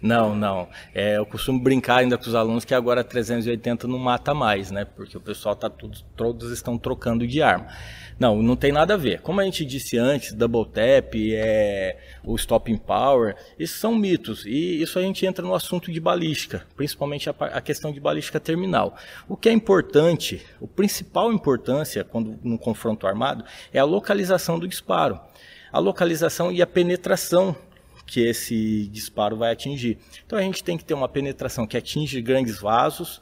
[0.00, 0.68] Não, não.
[0.94, 4.84] É, eu costumo brincar ainda com os alunos que agora 380 não mata mais, né?
[4.84, 7.68] Porque o pessoal tá tudo, todos estão trocando de arma.
[8.18, 9.20] Não, não tem nada a ver.
[9.20, 14.46] Como a gente disse antes, double tap, é, o stopping power, esses são mitos.
[14.46, 18.38] E isso a gente entra no assunto de balística, principalmente a, a questão de balística
[18.38, 18.96] terminal.
[19.28, 24.68] O que é importante, o principal importância quando no confronto armado é a localização do
[24.68, 25.18] disparo.
[25.72, 27.56] A localização e a penetração
[28.06, 29.98] que esse disparo vai atingir.
[30.24, 33.20] Então a gente tem que ter uma penetração que atinge grandes vasos,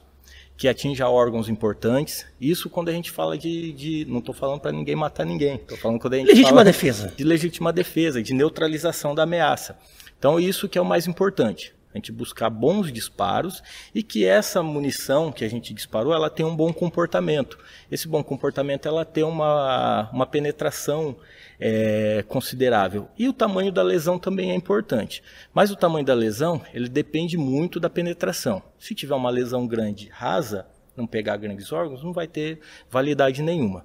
[0.62, 2.24] que atinja órgãos importantes.
[2.40, 3.72] Isso quando a gente fala de.
[3.72, 5.56] de não estou falando para ninguém matar ninguém.
[5.56, 7.12] Estou falando quando a gente legítima fala defesa.
[7.16, 9.76] De legítima defesa, de neutralização da ameaça.
[10.16, 11.74] Então, isso que é o mais importante.
[11.94, 13.62] A gente buscar bons disparos
[13.94, 17.58] e que essa munição que a gente disparou, ela tenha um bom comportamento.
[17.90, 21.16] Esse bom comportamento, ela tem uma, uma penetração
[21.60, 23.08] é, considerável.
[23.18, 25.22] E o tamanho da lesão também é importante.
[25.52, 28.62] Mas o tamanho da lesão, ele depende muito da penetração.
[28.78, 33.84] Se tiver uma lesão grande, rasa, não pegar grandes órgãos, não vai ter validade nenhuma.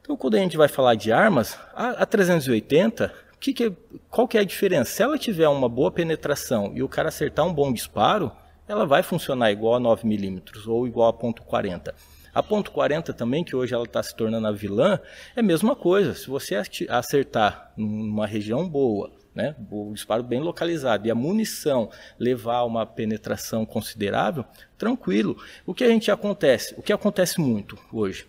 [0.00, 3.72] Então, quando a gente vai falar de armas, a, a 380 que que,
[4.08, 4.92] qual que é a diferença?
[4.92, 8.30] Se ela tiver uma boa penetração e o cara acertar um bom disparo,
[8.68, 11.92] ela vai funcionar igual a 9mm ou igual a ponto .40.
[12.32, 15.00] A ponto .40 também, que hoje ela está se tornando a vilã,
[15.34, 16.14] é a mesma coisa.
[16.14, 16.54] Se você
[16.88, 23.66] acertar numa região boa, né, o disparo bem localizado e a munição levar uma penetração
[23.66, 24.44] considerável,
[24.78, 25.36] tranquilo.
[25.66, 26.74] O que a gente acontece?
[26.78, 28.24] O que acontece muito hoje?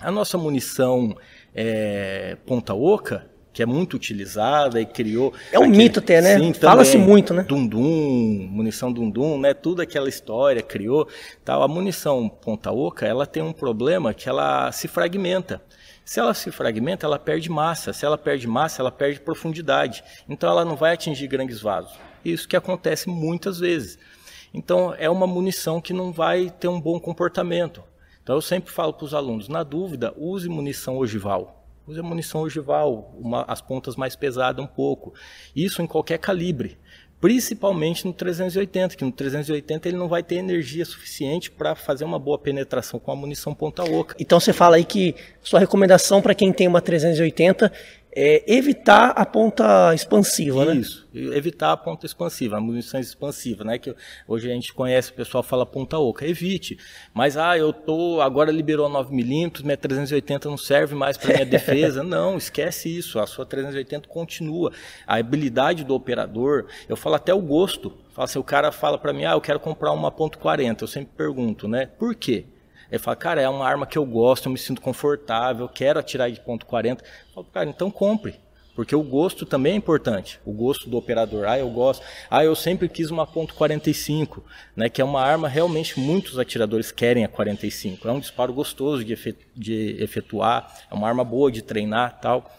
[0.00, 1.16] A nossa munição
[1.54, 5.32] é, ponta oca, que é muito utilizada e criou.
[5.52, 6.54] É um aquele, mito até, né?
[6.54, 7.42] Fala-se muito, né?
[7.42, 9.52] Dundum, munição Dundum, né?
[9.52, 11.06] Tudo aquela história criou.
[11.44, 11.62] Tal.
[11.62, 15.62] A munição ponta oca, ela tem um problema que ela se fragmenta.
[16.04, 17.92] Se ela se fragmenta, ela perde massa.
[17.92, 20.02] Se ela perde massa, ela perde profundidade.
[20.28, 21.92] Então ela não vai atingir grandes vasos.
[22.24, 23.98] Isso que acontece muitas vezes.
[24.54, 27.82] Então é uma munição que não vai ter um bom comportamento.
[28.22, 32.42] Então eu sempre falo para os alunos, na dúvida, use munição ogival Use a munição
[32.42, 35.12] ogival, uma, as pontas mais pesadas um pouco.
[35.54, 36.78] Isso em qualquer calibre.
[37.20, 42.18] Principalmente no 380, que no 380 ele não vai ter energia suficiente para fazer uma
[42.18, 44.16] boa penetração com a munição ponta oca.
[44.18, 47.72] Então você fala aí que sua recomendação para quem tem uma 380
[48.14, 50.74] é evitar a ponta expansiva, né?
[50.76, 53.78] Isso, evitar a ponta expansiva, a munição expansiva, né?
[53.78, 53.94] Que
[54.28, 56.78] hoje a gente conhece, o pessoal fala ponta oca, evite.
[57.14, 62.02] Mas, ah, eu tô, agora liberou 9mm, minha 380 não serve mais para minha defesa.
[62.04, 64.72] não, esquece isso, a sua 380 continua.
[65.06, 67.96] A habilidade do operador, eu falo até o gosto.
[68.12, 70.86] Fala assim, o cara fala para mim, ah, eu quero comprar uma ponto .40, eu
[70.86, 71.86] sempre pergunto, né?
[71.86, 72.44] Por quê?
[72.92, 76.30] Ele fala, cara, é uma arma que eu gosto, eu me sinto confortável, quero atirar
[76.30, 77.00] de ponto .40.
[77.00, 78.38] Eu falo, cara, então compre.
[78.76, 80.38] Porque o gosto também é importante.
[80.44, 81.46] O gosto do operador.
[81.46, 82.04] Ah, eu gosto.
[82.30, 84.42] Ah, eu sempre quis uma ponto .45,
[84.76, 88.06] né, que é uma arma realmente muitos atiradores querem a 45.
[88.06, 92.54] É um disparo gostoso de, efetuar, é uma arma boa de treinar, tal.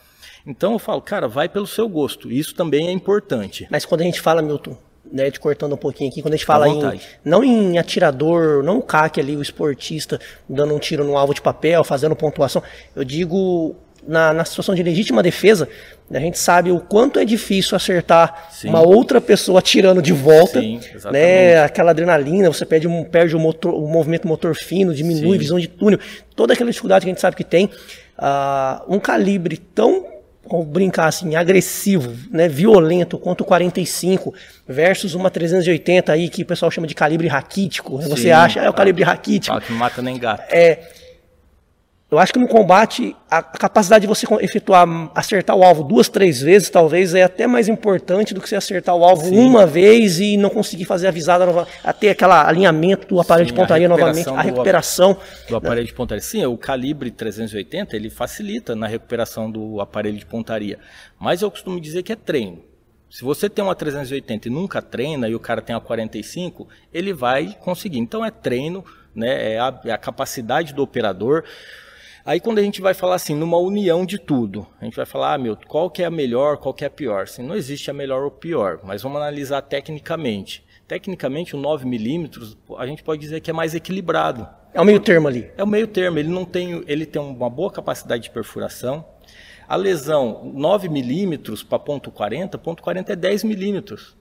[0.47, 2.31] Então eu falo, cara, vai pelo seu gosto.
[2.31, 3.67] Isso também é importante.
[3.69, 4.75] Mas quando a gente fala, Milton,
[5.13, 8.79] né, te cortando um pouquinho aqui, quando a gente fala em, não em atirador, não
[8.79, 12.63] o CAC ali, o esportista, dando um tiro no alvo de papel, fazendo pontuação,
[12.95, 13.75] eu digo
[14.07, 15.69] na, na situação de legítima defesa,
[16.11, 18.69] a gente sabe o quanto é difícil acertar Sim.
[18.69, 20.79] uma outra pessoa atirando de volta, Sim,
[21.11, 21.63] né?
[21.63, 25.37] Aquela adrenalina, você perde, um, perde o, motor, o movimento motor fino, diminui Sim.
[25.37, 25.99] visão de túnel,
[26.35, 27.65] toda aquela dificuldade que a gente sabe que tem.
[28.15, 30.12] Uh, um calibre tão
[30.49, 34.33] vamos brincar assim, agressivo, né, violento quanto o 45
[34.67, 38.01] versus uma 380 aí que o pessoal chama de calibre raquítico.
[38.01, 39.59] Sim, você acha, é o calibre raquítico.
[39.61, 40.43] Que não mata nem gato.
[40.53, 40.79] É,
[42.13, 46.39] eu acho que no combate, a capacidade de você efetuar, acertar o alvo duas, três
[46.39, 49.39] vezes, talvez, é até mais importante do que você acertar o alvo Sim.
[49.39, 53.55] uma vez e não conseguir fazer a visada, nova, até aquele alinhamento do aparelho Sim,
[53.55, 55.13] de pontaria a novamente, a recuperação.
[55.13, 56.21] Do, do aparelho de pontaria.
[56.21, 60.77] Sim, o calibre 380, ele facilita na recuperação do aparelho de pontaria.
[61.19, 62.61] Mas eu costumo dizer que é treino.
[63.09, 67.11] Se você tem uma 380 e nunca treina e o cara tem uma 45, ele
[67.11, 67.97] vai conseguir.
[67.97, 71.43] Então é treino, né, é a, é a capacidade do operador.
[72.25, 75.33] Aí quando a gente vai falar assim, numa união de tudo, a gente vai falar,
[75.33, 77.23] ah, meu, qual que é a melhor, qual que é a pior?
[77.23, 80.63] Assim, não existe a melhor ou pior, mas vamos analisar tecnicamente.
[80.87, 84.47] Tecnicamente, o 9mm, a gente pode dizer que é mais equilibrado.
[84.73, 85.51] É o meio termo ali.
[85.57, 89.05] É o meio termo, ele não tem, ele tem uma boa capacidade de perfuração.
[89.67, 94.13] A lesão 9mm para ponto .40, ponto .40 é 10mm.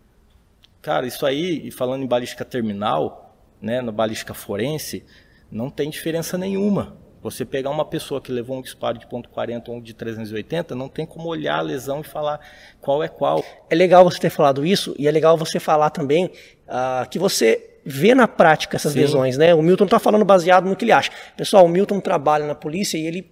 [0.80, 5.04] Cara, isso aí, falando em balística terminal, né, na balística forense,
[5.50, 6.96] não tem diferença nenhuma.
[7.22, 10.88] Você pegar uma pessoa que levou um disparo de ponto .40 ou de 380, não
[10.88, 12.40] tem como olhar a lesão e falar
[12.80, 13.44] qual é qual.
[13.70, 17.70] É legal você ter falado isso e é legal você falar também uh, que você
[17.84, 19.00] vê na prática essas Sim.
[19.00, 19.54] lesões, né?
[19.54, 21.10] O Milton está falando baseado no que ele acha.
[21.36, 23.30] Pessoal, o Milton trabalha na polícia e ele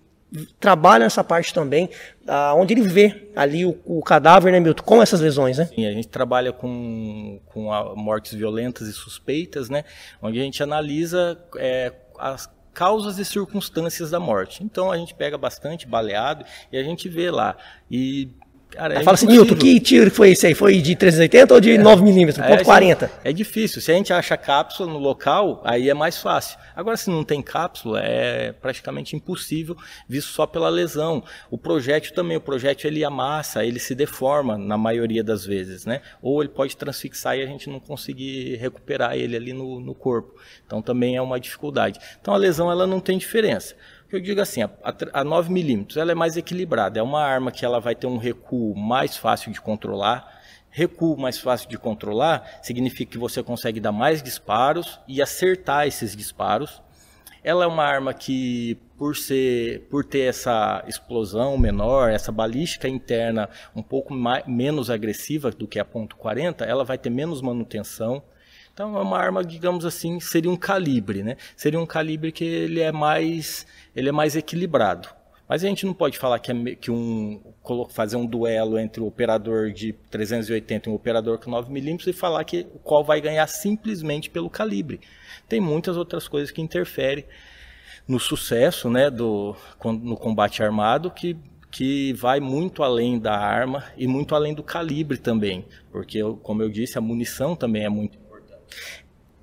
[0.60, 1.86] trabalha nessa parte também,
[2.22, 5.68] uh, onde ele vê ali o, o, cadáver, né, Milton, com essas lesões, né?
[5.74, 9.84] Sim, a gente trabalha com, com mortes violentas e suspeitas, né?
[10.22, 12.48] Onde a gente analisa é, as
[12.80, 14.64] causas e circunstâncias da morte.
[14.64, 17.54] Então a gente pega bastante baleado e a gente vê lá.
[17.90, 18.30] E
[18.70, 20.54] Cara, é fala assim, Nilton, que tiro foi esse aí?
[20.54, 22.36] Foi de 380 ou de é, 9mm?
[22.36, 23.10] Ponto é, 40?
[23.24, 23.80] É difícil.
[23.80, 26.58] Se a gente acha cápsula no local, aí é mais fácil.
[26.74, 29.76] Agora, se não tem cápsula, é praticamente impossível,
[30.08, 31.22] visto só pela lesão.
[31.50, 36.00] O projétil também, o projétil ele amassa, ele se deforma na maioria das vezes, né?
[36.22, 40.34] Ou ele pode transfixar e a gente não conseguir recuperar ele ali no, no corpo.
[40.64, 41.98] Então também é uma dificuldade.
[42.20, 43.74] Então a lesão ela não tem diferença
[44.16, 44.72] eu digo assim, a,
[45.12, 48.16] a 9 milímetros ela é mais equilibrada, é uma arma que ela vai ter um
[48.16, 50.40] recuo mais fácil de controlar.
[50.72, 56.14] Recuo mais fácil de controlar significa que você consegue dar mais disparos e acertar esses
[56.14, 56.80] disparos.
[57.42, 63.48] Ela é uma arma que, por ser, por ter essa explosão menor, essa balística interna
[63.74, 68.22] um pouco mais, menos agressiva do que a ponto .40, ela vai ter menos manutenção.
[68.80, 71.36] Então é uma arma, digamos assim, seria um calibre, né?
[71.54, 75.06] Seria um calibre que ele é mais ele é mais equilibrado.
[75.46, 77.42] Mas a gente não pode falar que, é, que um,
[77.90, 82.42] fazer um duelo entre o operador de 380 e um operador com 9mm e falar
[82.44, 85.00] que qual vai ganhar simplesmente pelo calibre.
[85.46, 87.26] Tem muitas outras coisas que interferem
[88.08, 91.36] no sucesso né, do, no combate armado que,
[91.70, 95.66] que vai muito além da arma e muito além do calibre também.
[95.92, 98.29] Porque, como eu disse, a munição também é muito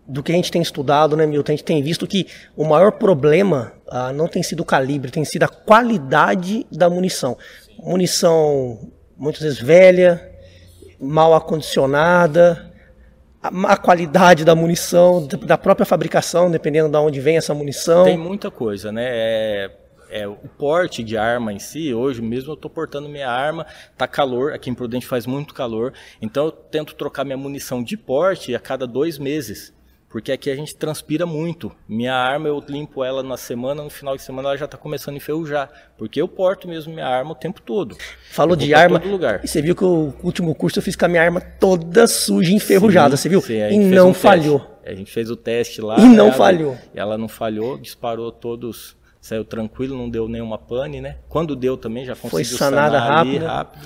[0.07, 2.93] do que a gente tem estudado, né, Milton, a gente tem visto que o maior
[2.93, 7.37] problema ah, não tem sido o calibre, tem sido a qualidade da munição.
[7.77, 10.31] Munição muitas vezes velha,
[10.99, 12.71] mal acondicionada,
[13.43, 18.05] a, a qualidade da munição, da própria fabricação, dependendo de onde vem essa munição.
[18.05, 19.03] Tem muita coisa, né?
[19.05, 19.71] É
[20.10, 23.65] é, o porte de arma em si, hoje mesmo eu estou portando minha arma,
[23.98, 27.98] tá calor, aqui em Prudente faz muito calor, então eu tento trocar minha munição de
[27.98, 29.76] porte a cada dois meses.
[30.10, 31.70] Porque aqui a gente transpira muito.
[31.88, 35.15] Minha arma eu limpo ela na semana, no final de semana ela já está começando
[35.15, 35.70] a enferrujar.
[35.98, 37.98] Porque eu porto mesmo minha arma o tempo todo.
[38.32, 39.00] Falou de arma.
[39.06, 39.41] Lugar.
[39.43, 42.54] E você viu que o último curso eu fiz com a minha arma toda suja,
[42.54, 43.41] enferrujada, sim, você viu?
[43.41, 44.60] Sim, e não um falhou.
[44.60, 44.78] Teste.
[44.86, 46.00] A gente fez o teste lá.
[46.00, 46.78] E não ela, falhou.
[46.96, 48.96] Ela não falhou, disparou todos
[49.27, 51.17] saiu tranquilo, não deu nenhuma pane, né?
[51.27, 53.45] Quando deu também já conseguiu Foi sanada rápido.
[53.45, 53.85] rápido.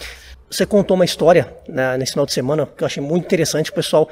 [0.50, 3.72] Você contou uma história né, nesse final de semana que eu achei muito interessante.
[3.72, 4.08] O pessoal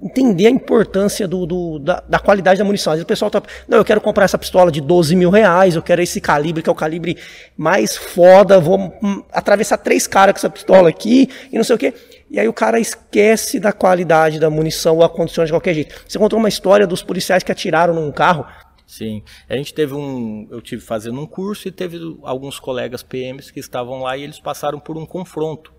[0.00, 2.92] entender a importância do, do da, da, qualidade da munição.
[2.92, 5.76] Às vezes o pessoal tá, não, eu quero comprar essa pistola de 12 mil reais,
[5.76, 7.18] eu quero esse calibre, que é o calibre
[7.56, 11.78] mais foda, vou hum, atravessar três caras com essa pistola aqui, e não sei o
[11.78, 11.94] quê.
[12.30, 15.94] E aí o cara esquece da qualidade da munição ou a condição de qualquer jeito.
[16.08, 18.46] Você contou uma história dos policiais que atiraram num carro.
[18.92, 23.50] Sim, a gente teve um, eu tive fazendo um curso e teve alguns colegas PMs
[23.50, 25.72] que estavam lá e eles passaram por um confronto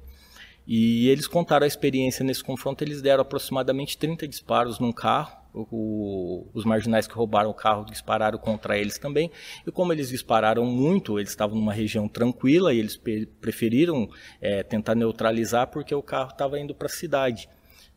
[0.65, 5.43] e eles contaram a experiência nesse confronto, eles deram aproximadamente 30 disparos num carro.
[5.53, 9.29] O, os marginais que roubaram o carro dispararam contra eles também.
[9.67, 12.99] E como eles dispararam muito, eles estavam numa região tranquila e eles
[13.39, 14.09] preferiram
[14.41, 17.47] é, tentar neutralizar porque o carro estava indo para a cidade.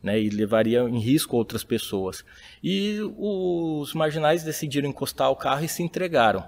[0.01, 2.23] Né, e levaria em risco outras pessoas.
[2.63, 6.45] E os marginais decidiram encostar o carro e se entregaram.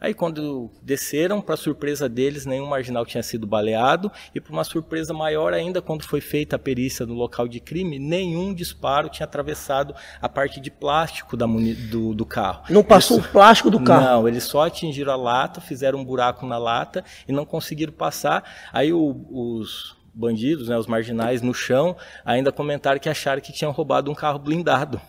[0.00, 5.12] Aí quando desceram, para surpresa deles, nenhum marginal tinha sido baleado e para uma surpresa
[5.12, 9.94] maior ainda, quando foi feita a perícia no local de crime, nenhum disparo tinha atravessado
[10.20, 12.62] a parte de plástico da do, do carro.
[12.70, 14.04] Não passou eles, o plástico do carro?
[14.04, 18.44] Não, eles só atingiram a lata, fizeram um buraco na lata e não conseguiram passar.
[18.72, 23.72] Aí o, os bandidos, né, os marginais no chão, ainda comentaram que acharam que tinham
[23.72, 25.00] roubado um carro blindado.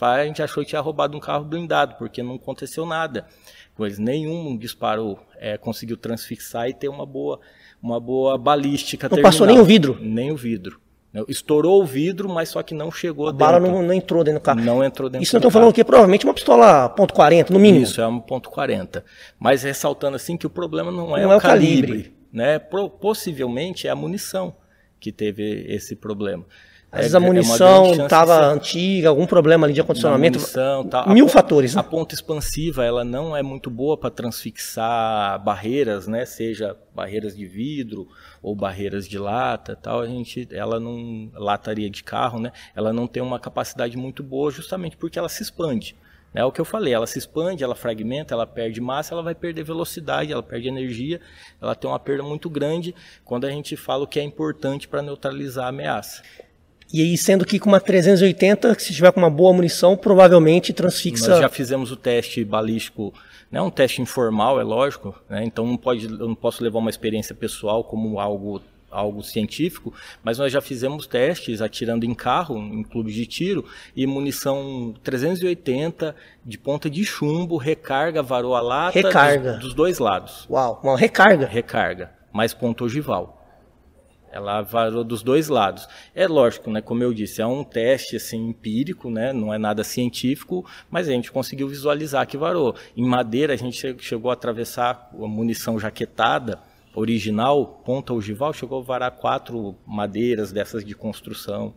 [0.00, 3.26] A gente achou que tinha roubado um carro blindado, porque não aconteceu nada
[3.98, 7.40] nenhum disparo é, conseguiu transfixar e ter uma boa,
[7.82, 9.06] uma boa balística.
[9.06, 9.32] Não terminal.
[9.32, 9.98] passou nem o vidro?
[10.00, 10.80] Nem o vidro.
[11.28, 13.46] Estourou o vidro, mas só que não chegou a dentro.
[13.46, 14.60] A bala não, não, entrou dentro do carro.
[14.60, 17.84] Não entrou dentro Isso não estou falando que provavelmente uma pistola .40, no mínimo.
[17.84, 19.04] Isso, é uma .40.
[19.38, 21.86] Mas ressaltando assim que o problema não é não o, é o calibre.
[21.86, 22.14] calibre.
[22.34, 22.58] Né?
[22.58, 24.56] Possivelmente é a munição
[24.98, 26.44] que teve esse problema.
[26.90, 30.38] Às vezes a é, é munição estava antiga, algum problema ali de acondicionamento.
[30.38, 31.06] Munição, tá.
[31.06, 31.74] Mil a, fatores.
[31.74, 31.80] Né?
[31.80, 36.24] A ponta expansiva ela não é muito boa para transfixar barreiras, né?
[36.24, 38.08] Seja barreiras de vidro
[38.42, 40.00] ou barreiras de lata, tal.
[40.00, 42.50] A gente, ela não lataria de carro, né?
[42.74, 45.96] Ela não tem uma capacidade muito boa, justamente porque ela se expande.
[46.34, 49.36] É o que eu falei, ela se expande, ela fragmenta, ela perde massa, ela vai
[49.36, 51.20] perder velocidade, ela perde energia,
[51.62, 52.92] ela tem uma perda muito grande
[53.24, 56.22] quando a gente fala o que é importante para neutralizar a ameaça.
[56.92, 61.30] E aí, sendo que com uma 380, se tiver com uma boa munição, provavelmente transfixa.
[61.30, 63.14] Nós já fizemos o teste balístico,
[63.50, 66.90] né, um teste informal, é lógico, né, então não pode, eu não posso levar uma
[66.90, 68.60] experiência pessoal como algo
[68.94, 74.06] algo científico, mas nós já fizemos testes atirando em carro, em clube de tiro, e
[74.06, 76.14] munição 380
[76.44, 79.52] de ponta de chumbo, recarga, varou a lata recarga.
[79.54, 80.46] Dos, dos dois lados.
[80.48, 81.46] Uau, uma recarga.
[81.46, 83.40] Recarga, mais ponto ogival.
[84.30, 85.86] Ela varou dos dois lados.
[86.12, 86.80] É lógico, né?
[86.80, 89.32] Como eu disse, é um teste assim empírico, né?
[89.32, 92.74] Não é nada científico, mas a gente conseguiu visualizar que varou.
[92.96, 96.58] Em madeira a gente chegou a atravessar a munição jaquetada
[96.94, 101.74] original, ponta ogival, chegou a varar quatro madeiras dessas de construção.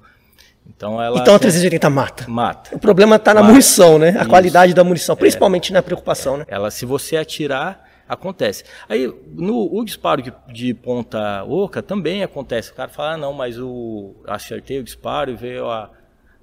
[0.66, 2.26] Então, ela então a 380 mata.
[2.28, 2.76] Mata.
[2.76, 4.10] O problema está na munição, né?
[4.10, 4.30] A Isso.
[4.30, 5.74] qualidade da munição, principalmente é.
[5.74, 6.46] na preocupação, né?
[6.48, 8.64] Ela, se você atirar, acontece.
[8.88, 12.72] Aí, no o disparo de, de, ponta oca também acontece.
[12.72, 15.90] O cara fala, ah, não, mas o acertei o disparo e veio a,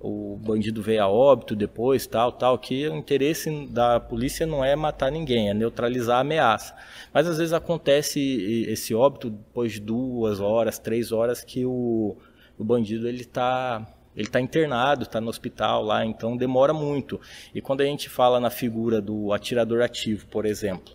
[0.05, 4.76] o bandido veio a óbito depois, tal, tal, que o interesse da polícia não é
[4.76, 6.76] matar ninguém, é neutralizar a ameaça.
[7.12, 8.20] Mas às vezes acontece
[8.68, 12.18] esse óbito depois de duas horas, três horas que o,
[12.59, 17.20] o bandido ele está ele está internado, está no hospital lá, então demora muito.
[17.52, 20.94] E quando a gente fala na figura do atirador ativo, por exemplo,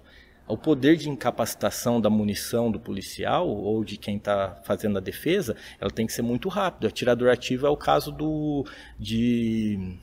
[0.49, 5.55] o poder de incapacitação da munição do policial ou de quem está fazendo a defesa,
[5.79, 6.85] ela tem que ser muito rápido.
[6.85, 8.65] O atirador ativo é o caso do
[8.99, 9.97] de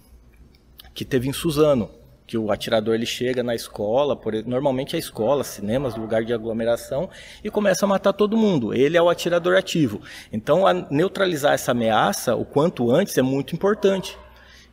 [0.95, 1.91] que teve em Suzano,
[2.27, 7.11] que o atirador ele chega na escola, por, normalmente é escola, cinemas, lugar de aglomeração,
[7.45, 8.73] e começa a matar todo mundo.
[8.73, 10.01] Ele é o atirador ativo.
[10.33, 14.19] Então, neutralizar essa ameaça o quanto antes é muito importante.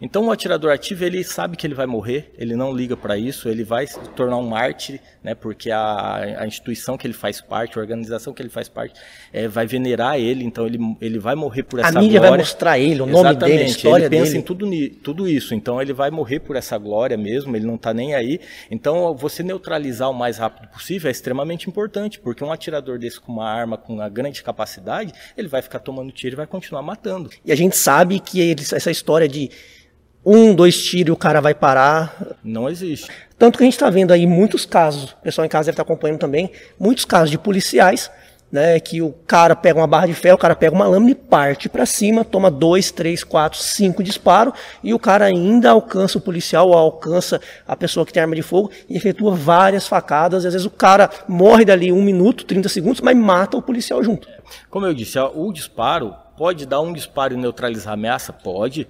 [0.03, 3.47] Então o atirador ativo ele sabe que ele vai morrer, ele não liga para isso,
[3.47, 5.33] ele vai se tornar um mártir, né?
[5.33, 8.99] Porque a, a, instituição que ele faz parte, a organização que ele faz parte,
[9.31, 11.99] é, vai venerar ele, então ele, ele vai morrer por essa glória.
[11.99, 12.31] A mídia glória.
[12.31, 14.37] vai mostrar ele, o nome Exatamente, dele, a história ele pensa dele.
[14.39, 17.93] em tudo, tudo isso, então ele vai morrer por essa glória mesmo, ele não está
[17.93, 18.41] nem aí.
[18.69, 23.31] Então você neutralizar o mais rápido possível é extremamente importante, porque um atirador desse com
[23.31, 27.29] uma arma com uma grande capacidade, ele vai ficar tomando tiro e vai continuar matando.
[27.45, 29.49] E a gente sabe que eles, essa história de
[30.25, 32.35] um, dois tiros e o cara vai parar.
[32.43, 33.09] Não existe.
[33.37, 35.83] Tanto que a gente está vendo aí muitos casos, o pessoal em casa deve estar
[35.83, 38.09] tá acompanhando também, muitos casos de policiais,
[38.53, 41.15] né, que o cara pega uma barra de ferro, o cara pega uma lâmina e
[41.15, 44.53] parte para cima, toma dois, três, quatro, cinco disparos
[44.83, 48.43] e o cara ainda alcança o policial, ou alcança a pessoa que tem arma de
[48.43, 50.45] fogo e efetua várias facadas.
[50.45, 54.27] Às vezes o cara morre dali um minuto, 30 segundos, mas mata o policial junto.
[54.69, 58.31] Como eu disse, o disparo pode dar um disparo e neutralizar a ameaça?
[58.31, 58.87] Pode.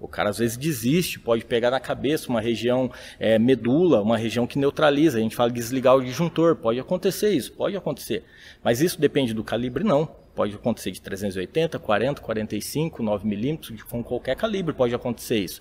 [0.00, 4.46] O cara às vezes desiste, pode pegar na cabeça uma região é, medula, uma região
[4.46, 5.18] que neutraliza.
[5.18, 8.24] A gente fala desligar o disjuntor, pode acontecer isso, pode acontecer.
[8.62, 10.06] Mas isso depende do calibre, não.
[10.34, 15.60] Pode acontecer de 380, 40, 45, 9 milímetros, com qualquer calibre pode acontecer isso.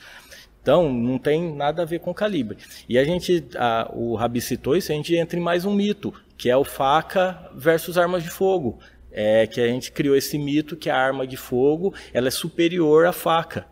[0.61, 2.57] Então, não tem nada a ver com calibre.
[2.88, 6.13] E a gente, a, o Rabi citou isso, a gente entra em mais um mito,
[6.38, 8.79] que é o faca versus armas de fogo.
[9.11, 13.05] É que a gente criou esse mito que a arma de fogo ela é superior
[13.05, 13.71] à faca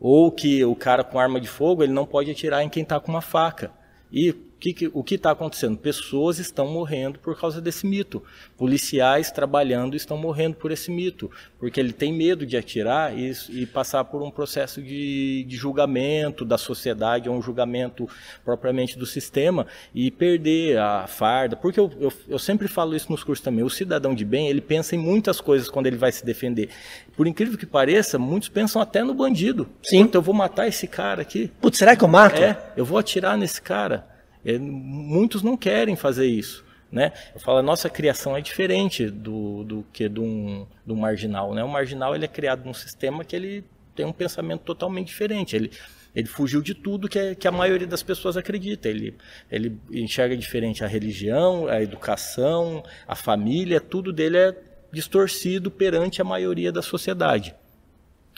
[0.00, 3.00] ou que o cara com arma de fogo ele não pode atirar em quem está
[3.00, 3.72] com uma faca.
[4.12, 5.78] E que, que, o que está acontecendo?
[5.78, 8.22] Pessoas estão morrendo por causa desse mito.
[8.56, 13.66] Policiais trabalhando estão morrendo por esse mito, porque ele tem medo de atirar e, e
[13.66, 18.08] passar por um processo de, de, julgamento da sociedade, ou um julgamento
[18.44, 21.56] propriamente do sistema, e perder a farda.
[21.56, 23.64] Porque eu, eu, eu sempre falo isso nos cursos também.
[23.64, 26.68] O cidadão de bem, ele pensa em muitas coisas quando ele vai se defender.
[27.16, 29.68] Por incrível que pareça, muitos pensam até no bandido.
[29.82, 30.04] Sim.
[30.04, 31.50] Puta, eu vou matar esse cara aqui.
[31.60, 32.40] Putz, será que eu mato?
[32.40, 34.17] É, eu vou atirar nesse cara.
[34.44, 36.64] É, muitos não querem fazer isso.
[36.90, 37.12] Né?
[37.34, 41.54] Eu falo, a nossa criação é diferente do, do que de um, marginal.
[41.54, 41.62] Né?
[41.62, 43.64] O marginal ele é criado num sistema que ele
[43.94, 45.54] tem um pensamento totalmente diferente.
[45.54, 45.70] Ele,
[46.14, 48.88] ele fugiu de tudo que, é, que a maioria das pessoas acredita.
[48.88, 49.14] Ele,
[49.50, 54.56] ele enxerga diferente a religião, a educação, a família, tudo dele é
[54.90, 57.54] distorcido perante a maioria da sociedade.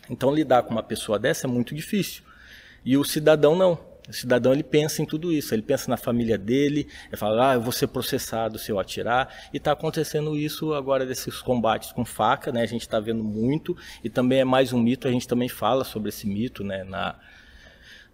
[0.08, 2.24] Então lidar com uma pessoa dessa é muito difícil.
[2.84, 3.78] E o cidadão não.
[4.10, 7.54] O cidadão ele pensa em tudo isso, ele pensa na família dele, ele fala, ah,
[7.54, 12.04] eu vou ser processado se eu atirar, e está acontecendo isso agora desses combates com
[12.04, 12.62] faca, né?
[12.62, 15.84] A gente está vendo muito, e também é mais um mito, a gente também fala
[15.84, 16.84] sobre esse mito, né?
[16.84, 17.16] Na,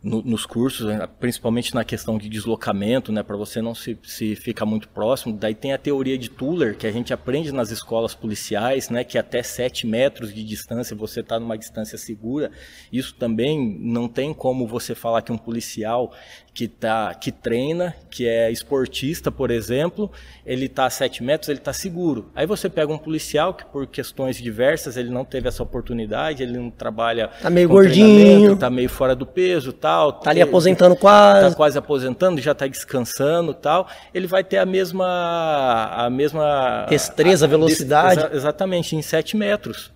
[0.02, 4.36] no, nos cursos, né, principalmente na questão de deslocamento, né, para você não se, se
[4.36, 5.36] ficar muito próximo.
[5.36, 9.18] Daí tem a teoria de Tuller, que a gente aprende nas escolas policiais, né, que
[9.18, 12.50] até 7 metros de distância você está numa distância segura.
[12.92, 16.12] Isso também não tem como você falar que um policial
[16.56, 20.10] que, tá, que treina, que é esportista, por exemplo,
[20.46, 22.30] ele está a 7 metros, ele está seguro.
[22.34, 26.56] Aí você pega um policial que, por questões diversas, ele não teve essa oportunidade, ele
[26.56, 27.28] não trabalha.
[27.42, 28.56] Tá meio gordinho.
[28.56, 30.14] Tá meio fora do peso tal.
[30.14, 31.50] Tá ali aposentando quase.
[31.50, 33.86] Tá quase aposentando, já está descansando tal.
[34.14, 35.90] Ele vai ter a mesma.
[35.92, 36.86] A mesma.
[36.88, 38.20] Destreza, velocidade.
[38.20, 39.92] Exa, exatamente, em 7 metros.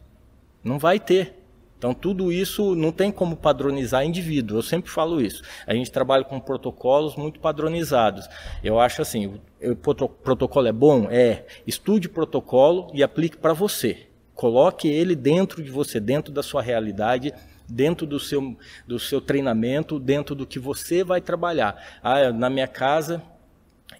[0.62, 1.39] Não vai ter.
[1.80, 4.58] Então, tudo isso não tem como padronizar indivíduo.
[4.58, 5.42] Eu sempre falo isso.
[5.66, 8.28] A gente trabalha com protocolos muito padronizados.
[8.62, 11.08] Eu acho assim: o protocolo é bom?
[11.10, 11.46] É.
[11.66, 14.10] Estude o protocolo e aplique para você
[14.40, 17.30] Coloque ele dentro de você, dentro da sua realidade,
[17.68, 18.56] dentro do seu,
[18.86, 22.00] do seu treinamento, dentro do que você vai trabalhar.
[22.02, 23.22] Ah, na minha casa,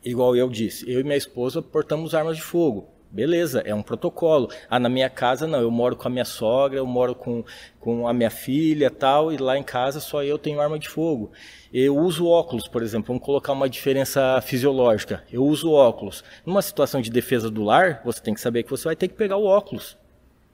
[0.02, 2.88] igual eu disse, eu e minha esposa portamos armas de fogo.
[3.12, 4.48] Beleza, é um protocolo.
[4.68, 7.42] Ah, na minha casa não, eu moro com a minha sogra, eu moro com,
[7.80, 11.32] com a minha filha tal, e lá em casa só eu tenho arma de fogo.
[11.72, 15.24] Eu uso óculos, por exemplo, vamos colocar uma diferença fisiológica.
[15.32, 16.22] Eu uso óculos.
[16.46, 19.14] Numa situação de defesa do lar, você tem que saber que você vai ter que
[19.14, 19.98] pegar o óculos,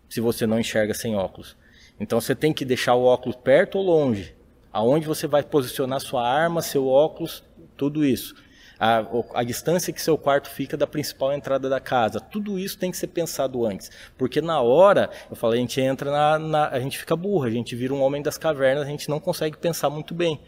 [0.08, 1.58] se você não enxerga sem óculos.
[2.00, 4.34] Então você tem que deixar o óculos perto ou longe.
[4.72, 7.44] Aonde você vai posicionar sua arma, seu óculos,
[7.76, 8.45] tudo isso
[8.78, 9.04] a,
[9.34, 12.20] a, distância que seu quarto fica da principal entrada da casa.
[12.20, 13.90] Tudo isso tem que ser pensado antes.
[14.18, 17.50] Porque na hora, eu falei, a gente entra na, na, A gente fica burro, a
[17.50, 20.40] gente vira um homem das cavernas, a gente não consegue pensar muito bem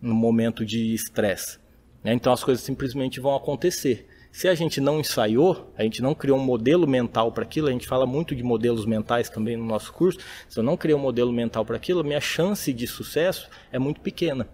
[0.00, 1.58] no momento de estresse.
[2.02, 2.12] Né?
[2.12, 4.06] Então as coisas simplesmente vão acontecer.
[4.32, 7.72] Se a gente não ensaiou, a gente não criou um modelo mental para aquilo, a
[7.72, 10.20] gente fala muito de modelos mentais também no nosso curso.
[10.48, 14.00] Se eu não criei um modelo mental para aquilo, minha chance de sucesso é muito
[14.00, 14.48] pequena.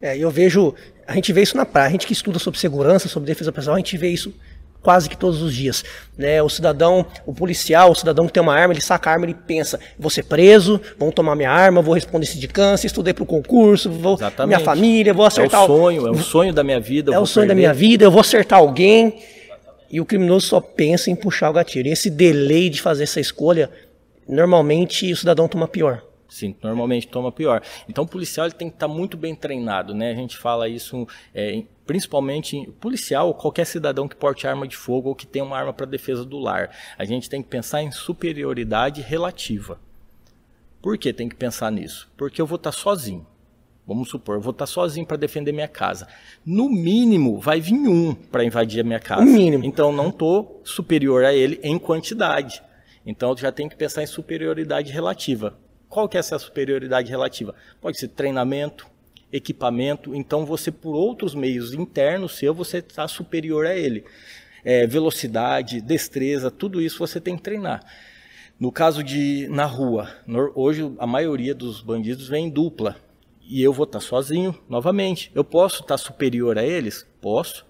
[0.00, 0.74] É, eu vejo,
[1.06, 3.76] a gente vê isso na praia, a gente que estuda sobre segurança, sobre defesa pessoal,
[3.76, 4.32] a gente vê isso
[4.82, 5.84] quase que todos os dias.
[6.16, 6.42] Né?
[6.42, 9.34] O cidadão, o policial, o cidadão que tem uma arma, ele saca a arma e
[9.34, 13.26] pensa: vou ser preso, vão tomar minha arma, vou responder esse câncer, estudei para o
[13.26, 14.56] concurso, vou Exatamente.
[14.56, 15.60] minha família, vou acertar.
[15.60, 17.14] É o sonho, é o sonho da minha vida.
[17.14, 17.48] É o sonho perder.
[17.48, 19.22] da minha vida, eu vou acertar alguém.
[19.90, 21.88] E o criminoso só pensa em puxar o gatilho.
[21.88, 23.68] E esse delay de fazer essa escolha,
[24.28, 26.00] normalmente o cidadão toma pior.
[26.30, 27.60] Sim, normalmente toma pior.
[27.88, 30.12] Então o policial ele tem que estar tá muito bem treinado, né?
[30.12, 35.08] A gente fala isso é, principalmente em policial, qualquer cidadão que porte arma de fogo
[35.08, 36.70] ou que tenha uma arma para defesa do lar.
[36.96, 39.80] A gente tem que pensar em superioridade relativa.
[40.80, 42.08] Por que tem que pensar nisso?
[42.16, 43.26] Porque eu vou estar tá sozinho.
[43.86, 46.06] Vamos supor, eu vou estar tá sozinho para defender minha casa.
[46.46, 49.24] No mínimo, vai vir um para invadir a minha casa.
[49.24, 49.64] No mínimo.
[49.64, 52.62] Então, não estou superior a ele em quantidade.
[53.04, 55.58] Então, eu já tenho que pensar em superioridade relativa.
[55.90, 57.52] Qual que é essa superioridade relativa?
[57.80, 58.86] Pode ser treinamento,
[59.32, 64.04] equipamento, então você por outros meios internos seu, você está superior a ele.
[64.64, 67.84] É, velocidade, destreza, tudo isso você tem que treinar.
[68.58, 70.08] No caso de na rua,
[70.54, 72.94] hoje a maioria dos bandidos vem em dupla
[73.42, 75.32] e eu vou estar sozinho novamente.
[75.34, 77.04] Eu posso estar superior a eles?
[77.20, 77.66] Posso.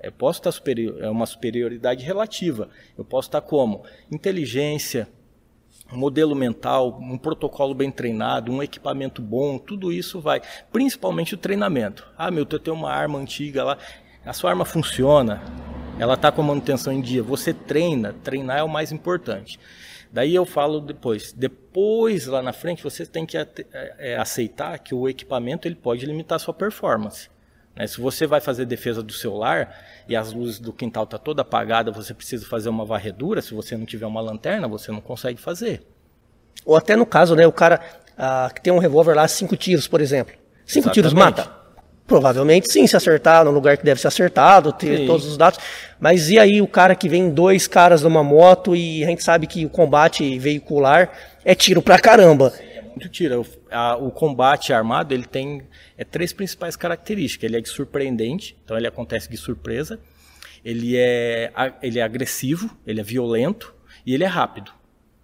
[0.00, 2.68] Eu posso estar superior, é uma superioridade relativa.
[2.96, 3.82] Eu posso estar como?
[4.12, 5.08] Inteligência,
[5.96, 10.42] modelo mental, um protocolo bem treinado, um equipamento bom, tudo isso vai.
[10.70, 12.06] Principalmente o treinamento.
[12.16, 13.78] Ah, meu, eu tenho uma arma antiga lá,
[14.24, 15.42] a sua arma funciona,
[15.98, 17.22] ela está com a manutenção em dia.
[17.22, 19.58] Você treina, treinar é o mais importante.
[20.12, 25.08] Daí eu falo depois, depois lá na frente você tem que é, aceitar que o
[25.08, 27.28] equipamento ele pode limitar a sua performance.
[27.74, 27.86] Né?
[27.86, 29.76] Se você vai fazer defesa do seu lar
[30.08, 33.52] e as luzes do quintal estão tá toda apagada, você precisa fazer uma varredura, se
[33.52, 35.82] você não tiver uma lanterna, você não consegue fazer.
[36.64, 37.80] Ou até no caso, né, o cara
[38.16, 40.34] ah, que tem um revólver lá, cinco tiros, por exemplo.
[40.66, 40.94] Cinco Exatamente.
[40.94, 41.58] tiros mata?
[42.06, 45.06] Provavelmente sim, se acertar no lugar que deve ser acertado, ter sim.
[45.06, 45.60] todos os dados.
[46.00, 49.46] Mas e aí o cara que vem dois caras numa moto e a gente sabe
[49.46, 51.10] que o combate veicular
[51.44, 52.50] é tiro pra caramba.
[52.58, 52.67] É
[52.98, 53.46] muito tiro.
[54.00, 55.62] O, combate armado ele tem
[55.96, 57.48] é três principais características.
[57.48, 60.00] Ele é de surpreendente, então ele acontece de surpresa.
[60.64, 63.72] Ele é, ele é agressivo, ele é violento
[64.04, 64.72] e ele é rápido.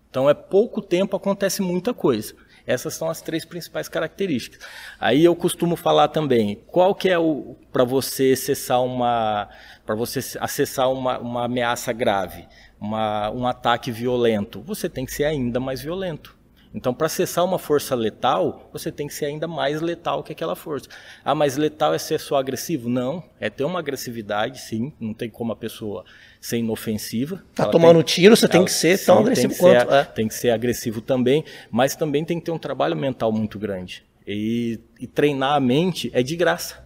[0.09, 2.35] Então é pouco tempo, acontece muita coisa.
[2.67, 4.65] Essas são as três principais características.
[4.99, 9.51] Aí eu costumo falar também, qual que é o para você acessar uma
[9.85, 12.47] para você acessar uma, uma ameaça grave,
[12.81, 16.35] uma, um ataque violento, você tem que ser ainda mais violento.
[16.75, 20.57] Então, para acessar uma força letal, você tem que ser ainda mais letal que aquela
[20.57, 20.89] força.
[21.25, 22.89] Ah, mas letal é ser só agressivo?
[22.89, 24.93] Não, é ter uma agressividade, sim.
[24.99, 26.05] Não tem como a pessoa
[26.41, 27.45] ser inofensiva.
[27.55, 29.89] Tá tomando tem, tiro, você ela, tem que ser sim, tão agressivo quanto.
[29.89, 30.05] Ser, é.
[30.05, 34.05] Tem que ser agressivo também, mas também tem que ter um trabalho mental muito grande.
[34.27, 36.83] E, e treinar a mente é de graça.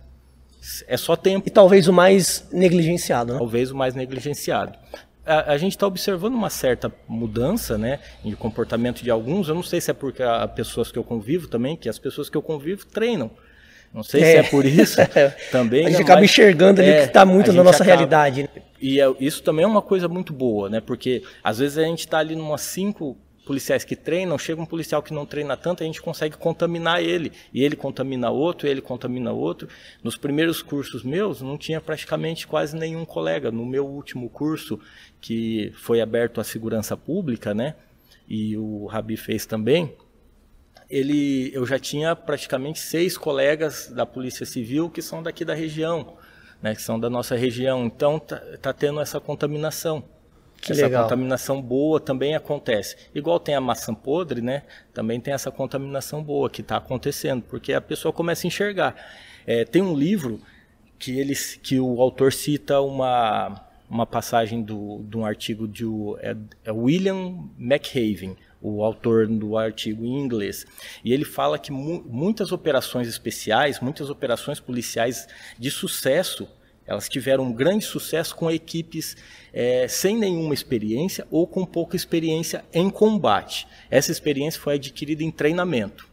[0.87, 1.49] É só tempo.
[1.49, 3.39] E talvez o mais negligenciado, né?
[3.39, 4.77] Talvez o mais negligenciado
[5.29, 9.49] a, a gente está observando uma certa mudança, né, de comportamento de alguns.
[9.49, 12.31] Eu não sei se é porque as pessoas que eu convivo também, que as pessoas
[12.31, 13.31] que eu convivo treinam.
[13.93, 14.25] Não sei é.
[14.25, 14.97] se é por isso
[15.53, 15.87] também.
[15.87, 18.43] A gente acaba mas, enxergando ali é, que está muito na nossa acaba, realidade.
[18.43, 18.63] Né?
[18.81, 20.81] E é, isso também é uma coisa muito boa, né?
[20.81, 23.17] Porque às vezes a gente está ali numa cinco
[23.49, 27.33] policiais que treinam, chega um policial que não treina tanto, a gente consegue contaminar ele.
[27.51, 29.67] E ele contamina outro, ele contamina outro.
[30.05, 33.51] Nos primeiros cursos meus, não tinha praticamente quase nenhum colega.
[33.51, 34.79] No meu último curso,
[35.19, 37.75] que foi aberto à segurança pública, né?
[38.29, 39.97] E o Rabi fez também.
[40.91, 46.19] Ele, eu já tinha praticamente seis colegas da Polícia Civil que são daqui da região,
[46.61, 46.75] né?
[46.75, 47.87] Que são da nossa região.
[47.87, 50.05] Então, tá, tá tendo essa contaminação.
[50.61, 51.05] Que essa legal.
[51.05, 52.97] contaminação boa também acontece.
[53.15, 54.65] Igual tem a maçã podre, né?
[54.93, 58.95] Também tem essa contaminação boa que está acontecendo, porque a pessoa começa a enxergar.
[59.47, 60.41] É, tem um livro
[60.99, 65.85] que, eles, que o autor cita uma, uma passagem do, de um artigo de
[66.21, 70.67] é, é William McHaven, o autor do artigo em inglês.
[71.05, 75.29] E ele fala que mu muitas operações especiais, muitas operações policiais
[75.59, 76.49] de sucesso,
[76.89, 79.15] elas tiveram um grande sucesso com equipes
[79.53, 83.69] é, sem nenhuma experiência ou com pouca experiência em combate.
[83.91, 86.09] Essa experiência foi adquirida em treinamento.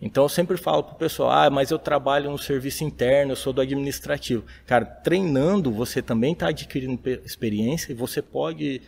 [0.00, 3.36] Então eu sempre falo para o pessoal, ah, mas eu trabalho no serviço interno, eu
[3.36, 4.42] sou do administrativo.
[4.66, 8.80] Cara, treinando você também está adquirindo experiência e você pode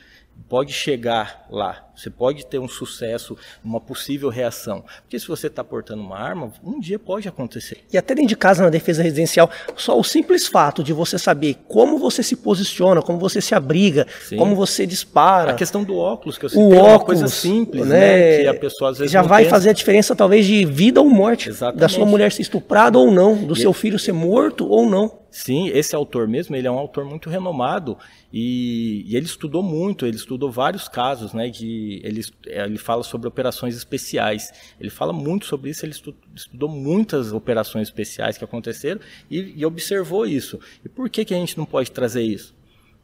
[0.53, 4.85] pode chegar lá, você pode ter um sucesso, uma possível reação.
[5.01, 7.78] Porque se você está portando uma arma, um dia pode acontecer.
[7.91, 11.57] E até dentro de casa, na defesa residencial, só o simples fato de você saber
[11.66, 14.37] como você se posiciona, como você se abriga, Sim.
[14.37, 15.53] como você dispara.
[15.53, 17.99] A questão do óculos, que eu o óculos, é uma coisa simples, né?
[17.99, 18.43] né?
[18.43, 19.55] Que a pessoa às vezes já vai pensa.
[19.55, 21.49] fazer a diferença, talvez, de vida ou morte.
[21.49, 21.80] Exatamente.
[21.80, 25.22] Da sua mulher ser estuprada ou não, do e seu filho ser morto ou não.
[25.33, 27.97] Sim, esse autor mesmo, ele é um autor muito renomado
[28.30, 31.49] e, e, ele estudou muito, ele estudou vários casos, né?
[31.49, 34.53] De, ele, ele fala sobre operações especiais.
[34.78, 40.26] Ele fala muito sobre isso, ele estudou, muitas operações especiais que aconteceram e, e observou
[40.26, 40.61] isso.
[40.85, 42.55] E por que, que a gente não pode trazer isso?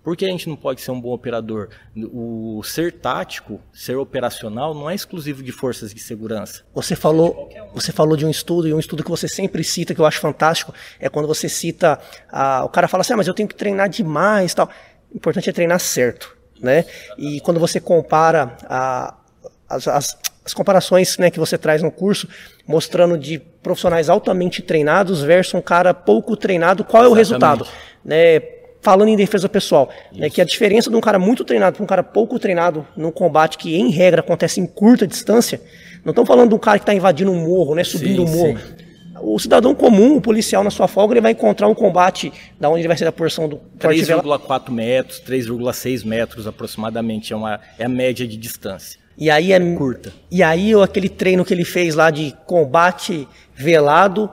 [0.09, 1.69] Por que a gente não pode ser um bom operador?
[1.95, 6.63] O ser tático, ser operacional, não é exclusivo de forças de segurança.
[6.75, 10.01] Você falou, você falou de um estudo, e um estudo que você sempre cita, que
[10.01, 12.01] eu acho fantástico, é quando você cita,
[12.33, 14.71] a, o cara fala assim, ah, mas eu tenho que treinar demais tal.
[15.13, 16.35] O importante é treinar certo.
[16.59, 16.87] Né?
[17.19, 19.15] E quando você compara a,
[19.69, 22.27] as, as, as comparações né, que você traz no curso,
[22.67, 27.67] mostrando de profissionais altamente treinados versus um cara pouco treinado, qual é o resultado?
[28.03, 28.57] Né?
[28.81, 31.87] Falando em defesa pessoal, né, que a diferença de um cara muito treinado para um
[31.87, 35.61] cara pouco treinado num combate que, em regra, acontece em curta distância,
[36.05, 38.37] não estamos falando de um cara que está invadindo um morro, né, subindo sim, um
[38.37, 38.59] morro.
[38.59, 38.89] Sim.
[39.21, 42.81] O cidadão comum, o policial na sua folga, ele vai encontrar um combate da onde
[42.83, 47.89] ele vai ser a porção do 3,4 metros, 3,6 metros aproximadamente, é, uma, é a
[47.89, 49.01] média de distância.
[49.17, 50.13] E aí é curta.
[50.31, 54.31] E aí aquele treino que ele fez lá de combate velado,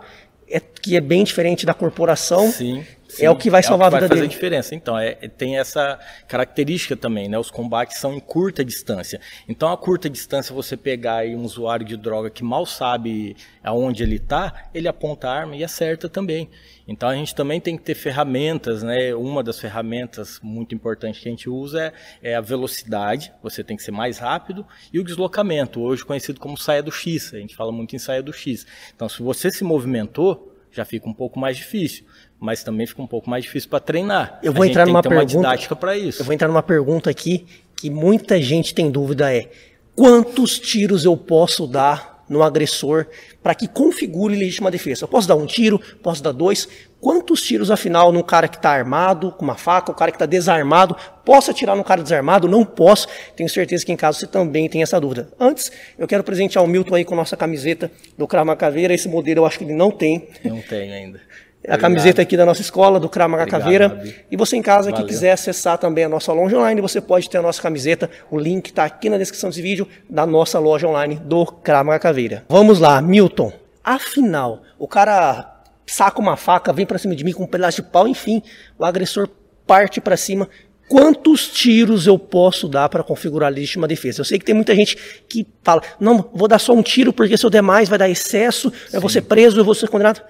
[0.47, 2.51] é, que é bem diferente da corporação.
[2.51, 2.83] Sim.
[3.15, 4.33] Sim, é o que vai salvar é o que a vida vai fazer dele.
[4.33, 4.75] diferença.
[4.75, 5.97] Então, é, tem essa
[6.27, 7.37] característica também, né?
[7.37, 9.21] Os combates são em curta distância.
[9.47, 14.03] Então, a curta distância, você pegar aí um usuário de droga que mal sabe aonde
[14.03, 16.49] ele está, ele aponta a arma e acerta também.
[16.87, 19.15] Então, a gente também tem que ter ferramentas, né?
[19.15, 23.75] Uma das ferramentas muito importantes que a gente usa é, é a velocidade, você tem
[23.77, 27.33] que ser mais rápido, e o deslocamento, hoje conhecido como saia do X.
[27.33, 28.67] A gente fala muito em saia do X.
[28.95, 32.05] Então, se você se movimentou, já fica um pouco mais difícil
[32.39, 34.39] mas também fica um pouco mais difícil para treinar.
[34.43, 35.75] Eu vou entrar numa pergunta.
[35.75, 36.21] para isso.
[36.21, 37.45] Eu vou entrar numa pergunta aqui
[37.75, 39.49] que muita gente tem dúvida é:
[39.95, 43.07] quantos tiros eu posso dar no agressor
[43.41, 45.03] para que configure legítima defesa?
[45.03, 46.67] Eu posso dar um tiro, posso dar dois.
[46.99, 50.25] Quantos tiros, afinal, num cara que está armado, com uma faca, o cara que está
[50.25, 52.47] desarmado, posso atirar num cara desarmado?
[52.47, 53.07] Não posso.
[53.35, 55.29] Tenho certeza que em casa você também tem essa dúvida.
[55.39, 58.93] Antes, eu quero presentear o Milton aí com nossa camiseta do Crama Caveira.
[58.93, 60.27] Esse modelo eu acho que ele não tem.
[60.43, 61.21] Não tem ainda
[61.67, 64.01] a camiseta aqui da nossa escola, do Kramaga Caveira.
[64.29, 65.05] E você em casa Valeu.
[65.05, 68.09] que quiser acessar também a nossa loja online, você pode ter a nossa camiseta.
[68.29, 72.43] O link está aqui na descrição desse vídeo da nossa loja online do Kramaga Caveira.
[72.49, 73.51] Vamos lá, Milton.
[73.83, 77.89] Afinal, o cara saca uma faca, vem para cima de mim com um pedaço de
[77.89, 78.41] pau, enfim,
[78.77, 79.29] o agressor
[79.65, 80.49] parte para cima.
[80.87, 84.21] Quantos tiros eu posso dar para configurar a legítima defesa?
[84.21, 84.95] Eu sei que tem muita gente
[85.27, 88.07] que fala, não, vou dar só um tiro porque se eu der mais vai dar
[88.07, 88.97] excesso, Sim.
[88.97, 90.21] eu vou ser preso, eu vou ser condenado.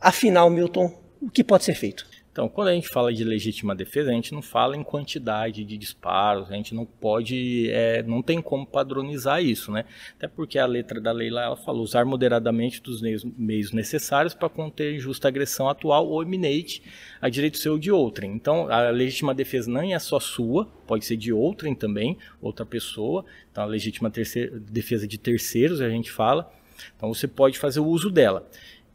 [0.00, 2.06] Afinal, Milton, o que pode ser feito?
[2.32, 5.76] Então, quando a gente fala de legítima defesa, a gente não fala em quantidade de
[5.76, 9.84] disparos, a gente não pode, é, não tem como padronizar isso, né?
[10.16, 14.48] Até porque a letra da lei lá ela fala usar moderadamente dos meios, necessários para
[14.48, 16.82] conter justa agressão atual ou iminente
[17.20, 18.32] a direito seu ou de outrem.
[18.32, 23.22] Então, a legítima defesa não é só sua, pode ser de outrem também, outra pessoa.
[23.52, 26.50] Então, a legítima defesa de terceiros, a gente fala.
[26.96, 28.48] Então, você pode fazer o uso dela.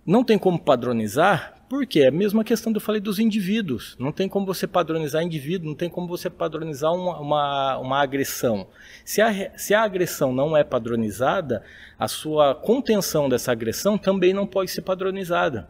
[0.06, 3.96] Não tem como padronizar, porque é a mesma questão que eu falei dos indivíduos.
[4.00, 8.68] Não tem como você padronizar indivíduo, não tem como você padronizar uma, uma, uma agressão.
[9.04, 11.64] Se a, se a agressão não é padronizada,
[11.98, 15.68] a sua contenção dessa agressão também não pode ser padronizada.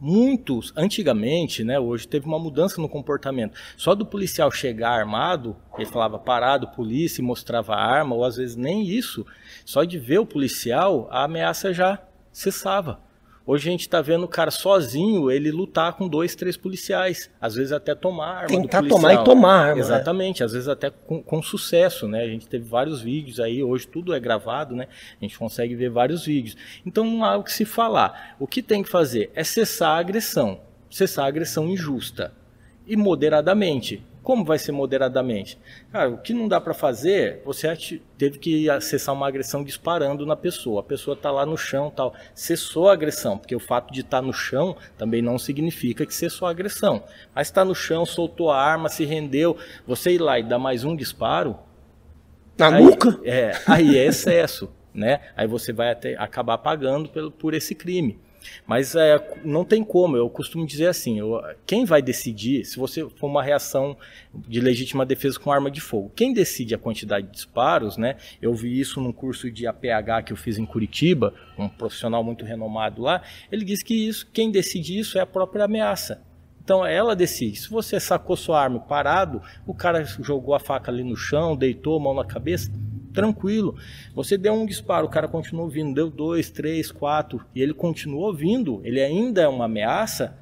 [0.00, 3.58] Muitos, antigamente, né, hoje teve uma mudança no comportamento.
[3.76, 8.56] Só do policial chegar armado, ele falava parado, polícia, mostrava a arma, ou às vezes
[8.56, 9.26] nem isso.
[9.62, 11.98] Só de ver o policial, a ameaça já
[12.32, 13.04] cessava
[13.48, 17.30] Hoje a gente está vendo o cara sozinho, ele lutar com dois, três policiais.
[17.40, 19.74] Às vezes até tomar arma Tentar tomar e tomar arma.
[19.76, 19.80] Né?
[19.80, 22.22] Exatamente, às vezes até com, com, sucesso, né?
[22.24, 24.88] A gente teve vários vídeos aí, hoje tudo é gravado, né?
[25.20, 26.56] A gente consegue ver vários vídeos.
[26.84, 28.34] Então não há o que se falar.
[28.40, 30.60] O que tem que fazer é cessar a agressão.
[30.90, 32.32] Cessar a agressão injusta.
[32.84, 34.02] E moderadamente.
[34.26, 35.56] Como vai ser moderadamente?
[35.92, 37.72] Cara, o que não dá para fazer, você
[38.18, 40.80] teve que acessar uma agressão disparando na pessoa.
[40.80, 42.12] A pessoa está lá no chão tal.
[42.34, 46.12] Cessou a agressão, porque o fato de estar tá no chão também não significa que
[46.12, 47.04] cessou a agressão.
[47.32, 49.56] Mas está no chão, soltou a arma, se rendeu.
[49.86, 51.56] Você ir lá e dar mais um disparo.
[52.58, 53.20] Na aí, nuca?
[53.22, 54.68] É, aí é excesso.
[54.92, 55.20] Né?
[55.36, 58.18] Aí você vai até acabar pagando pelo, por esse crime.
[58.66, 63.08] Mas é, não tem como, eu costumo dizer assim: eu, quem vai decidir, se você
[63.08, 63.96] for uma reação
[64.34, 68.16] de legítima defesa com arma de fogo, quem decide a quantidade de disparos, né?
[68.40, 72.44] Eu vi isso num curso de APH que eu fiz em Curitiba, um profissional muito
[72.44, 73.22] renomado lá.
[73.50, 76.22] Ele disse que isso, quem decide isso é a própria ameaça.
[76.66, 77.60] Então ela decide.
[77.60, 81.96] Se você sacou sua arma parado, o cara jogou a faca ali no chão, deitou
[81.96, 82.72] a mão na cabeça,
[83.16, 83.76] tranquilo.
[84.14, 88.32] Você deu um disparo, o cara continuou vindo, deu dois, três, quatro, e ele continuou
[88.32, 90.36] vindo, ele ainda é uma ameaça,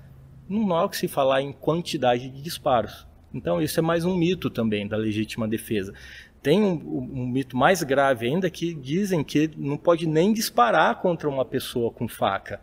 [0.48, 3.06] não há o que se falar em quantidade de disparos.
[3.32, 5.94] Então isso é mais um mito também da legítima defesa.
[6.42, 11.28] Tem um, um, mito mais grave ainda que dizem que não pode nem disparar contra
[11.28, 12.60] uma pessoa com faca,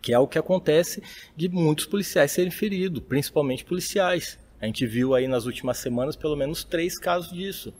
[0.00, 1.02] que é o que acontece
[1.34, 4.38] de muitos policiais serem feridos, principalmente policiais.
[4.60, 7.74] A gente viu aí nas últimas semanas pelo menos três casos disso.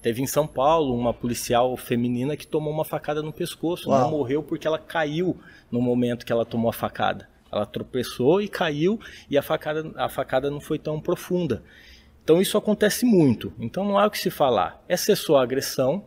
[0.00, 4.00] Teve em São Paulo uma policial feminina que tomou uma facada no pescoço, Uau.
[4.00, 5.36] não morreu porque ela caiu
[5.70, 7.28] no momento que ela tomou a facada.
[7.50, 11.62] Ela tropeçou e caiu e a facada, a facada não foi tão profunda.
[12.22, 13.52] Então isso acontece muito.
[13.58, 14.82] Então não há o que se falar.
[14.86, 16.06] É cessou a agressão,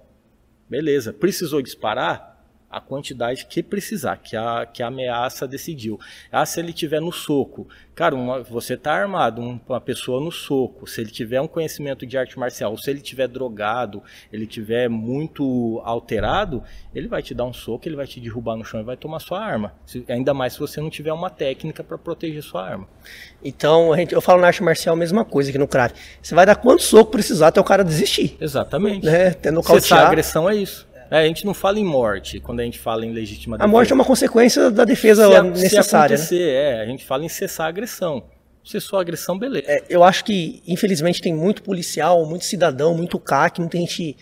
[0.70, 1.12] beleza.
[1.12, 2.31] Precisou disparar?
[2.72, 6.00] A quantidade que precisar, que a, que a ameaça decidiu.
[6.32, 7.68] Ah, se ele tiver no soco.
[7.94, 12.06] Cara, uma, você está armado, um, uma pessoa no soco, se ele tiver um conhecimento
[12.06, 14.02] de arte marcial, ou se ele tiver drogado,
[14.32, 16.64] ele tiver muito alterado,
[16.96, 19.20] ele vai te dar um soco, ele vai te derrubar no chão e vai tomar
[19.20, 19.74] sua arma.
[19.86, 22.88] Se, ainda mais se você não tiver uma técnica para proteger sua arma.
[23.44, 25.94] Então, gente, eu falo na arte marcial a mesma coisa aqui no crack.
[26.22, 28.38] Você vai dar quanto soco precisar até o cara desistir.
[28.40, 29.06] Exatamente.
[29.06, 29.28] Né?
[29.28, 29.82] Até nocautear.
[29.82, 30.91] Cessar a agressão é isso.
[31.12, 33.70] É, a gente não fala em morte quando a gente fala em legítima defesa.
[33.70, 36.18] A morte é uma consequência da defesa se, necessária.
[36.18, 36.80] Se acontecer, né?
[36.80, 38.24] é, a gente fala em cessar a agressão.
[38.64, 39.66] Cessou a agressão, beleza.
[39.68, 44.16] É, eu acho que, infelizmente, tem muito policial, muito cidadão, muito CAC, muita gente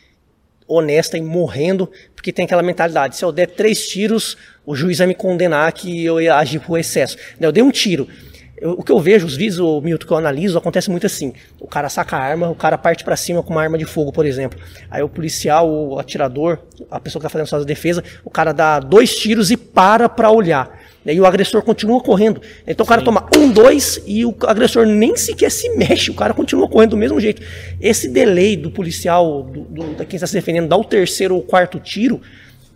[0.67, 4.35] honesta e morrendo, porque tem aquela mentalidade: se eu der três tiros,
[4.65, 7.17] o juiz vai me condenar que eu ia agir por excesso.
[7.39, 8.07] Eu dei um tiro.
[8.61, 11.33] Eu, o que eu vejo, os vídeos, o Milton, que eu analiso, acontece muito assim.
[11.59, 14.11] O cara saca a arma, o cara parte para cima com uma arma de fogo,
[14.11, 14.59] por exemplo.
[14.89, 16.59] Aí o policial, o atirador,
[16.91, 20.29] a pessoa que tá fazendo sua defesa, o cara dá dois tiros e para pra
[20.29, 20.79] olhar.
[21.05, 22.41] E aí o agressor continua correndo.
[22.67, 23.05] Então o cara Sim.
[23.05, 26.97] toma um, dois e o agressor nem sequer se mexe, o cara continua correndo do
[26.97, 27.41] mesmo jeito.
[27.79, 31.41] Esse delay do policial, do, do, da quem está se defendendo, dar o terceiro ou
[31.41, 32.21] quarto tiro,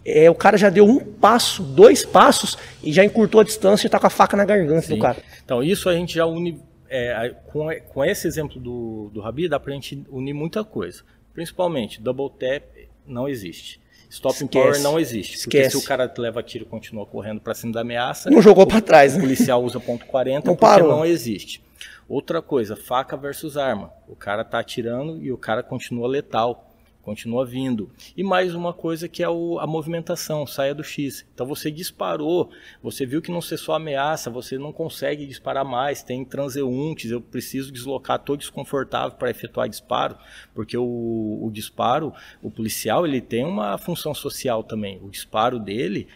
[0.05, 3.87] é, o cara já deu um passo, dois passos e já encurtou a distância e
[3.87, 4.95] está com a faca na garganta Sim.
[4.95, 5.17] do cara.
[5.43, 6.61] Então, isso a gente já une.
[6.89, 11.01] É, com, com esse exemplo do, do Rabi, dá para a gente unir muita coisa.
[11.33, 12.63] Principalmente, double tap
[13.07, 13.81] não existe.
[14.09, 15.37] Stop power não existe.
[15.37, 15.63] Esquece.
[15.63, 18.29] Porque se o cara leva tiro e continua correndo para cima da ameaça.
[18.29, 19.19] Não jogou para trás, né?
[19.19, 20.89] O policial usa ponto 40 não porque parou.
[20.89, 21.63] não existe.
[22.07, 23.91] Outra coisa, faca versus arma.
[24.07, 26.72] O cara tá atirando e o cara continua letal
[27.03, 27.91] continua vindo.
[28.15, 31.25] E mais uma coisa que é o, a movimentação, saia do X.
[31.33, 32.49] Então você disparou,
[32.81, 37.21] você viu que não cessou a ameaça, você não consegue disparar mais, tem transeuntes, eu
[37.21, 40.17] preciso deslocar, estou desconfortável para efetuar disparo,
[40.55, 44.99] porque o, o, disparo, o policial, ele tem uma função social também.
[45.03, 46.07] O disparo dele,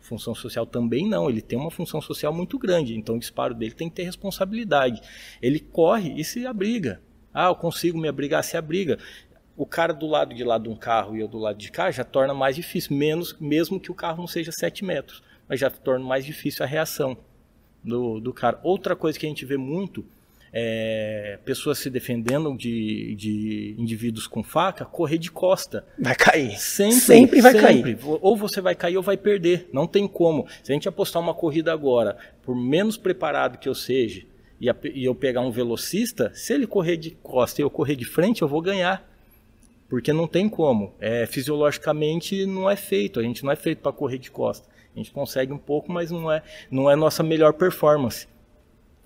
[0.00, 3.72] função social também não, ele tem uma função social muito grande, então o disparo dele
[3.72, 5.02] tem que ter responsabilidade.
[5.42, 7.02] Ele corre e se abriga.
[7.38, 8.98] Ah, eu consigo me abrigar, se abriga
[9.56, 11.90] o cara do lado de lá de um carro e eu do lado de cá
[11.90, 15.70] já torna mais difícil, menos mesmo que o carro não seja 7 metros, mas já
[15.70, 17.16] torna mais difícil a reação
[17.82, 18.60] do, do cara.
[18.62, 20.04] Outra coisa que a gente vê muito
[20.52, 25.84] é pessoas se defendendo de, de indivíduos com faca, correr de costa.
[25.98, 26.58] Vai cair.
[26.58, 27.94] Sempre, sempre vai sempre.
[27.94, 27.98] cair.
[28.22, 29.68] Ou você vai cair ou vai perder.
[29.72, 30.46] Não tem como.
[30.62, 34.22] Se a gente apostar uma corrida agora, por menos preparado que eu seja,
[34.58, 38.06] e, e eu pegar um velocista, se ele correr de costa e eu correr de
[38.06, 39.06] frente, eu vou ganhar
[39.88, 40.94] porque não tem como.
[41.00, 44.68] É, fisiologicamente não é feito, a gente não é feito para correr de costa.
[44.94, 48.26] A gente consegue um pouco, mas não é, não é nossa melhor performance.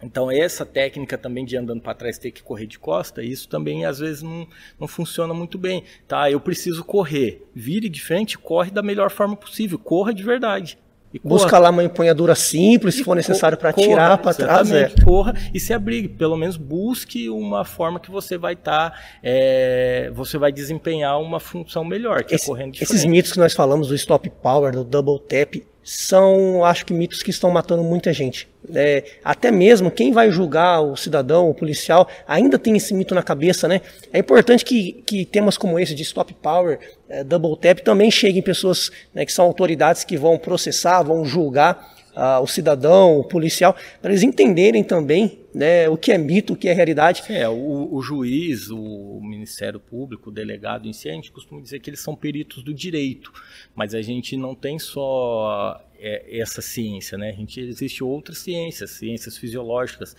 [0.03, 3.85] Então essa técnica também de andando para trás ter que correr de costa, isso também
[3.85, 5.85] às vezes não, não funciona muito bem.
[6.09, 10.78] Tá, eu preciso correr, vire de frente, corre da melhor forma possível, corra de verdade.
[11.25, 14.71] Busca lá uma empunhadura simples, se for necessário para tirar para trás.
[14.71, 14.93] É.
[15.05, 16.09] Corra e se abrigue.
[16.09, 21.41] Pelo menos busque uma forma que você vai estar, tá, é, você vai desempenhar uma
[21.41, 22.95] função melhor, que é Esse, é correndo diferente.
[22.95, 25.57] Esses mitos que nós falamos do stop power, do double tap,
[25.93, 28.49] são, acho que, mitos que estão matando muita gente.
[28.72, 33.24] É, até mesmo quem vai julgar o cidadão, o policial, ainda tem esse mito na
[33.24, 33.80] cabeça, né?
[34.12, 36.78] É importante que, que temas como esse de stop power,
[37.09, 41.84] é, double tap, também cheguem pessoas né, que são autoridades que vão processar, vão julgar
[42.17, 46.57] uh, o cidadão, o policial, para eles entenderem também né, o que é mito, o
[46.57, 47.23] que é realidade.
[47.29, 51.81] É, o, o, juiz, o Ministério Público, o delegado em si, a gente costuma dizer
[51.81, 53.33] que eles são peritos do direito,
[53.75, 57.31] mas a gente não tem só é, essa ciência, né?
[57.31, 60.17] A gente existe outras ciências, ciências fisiológicas,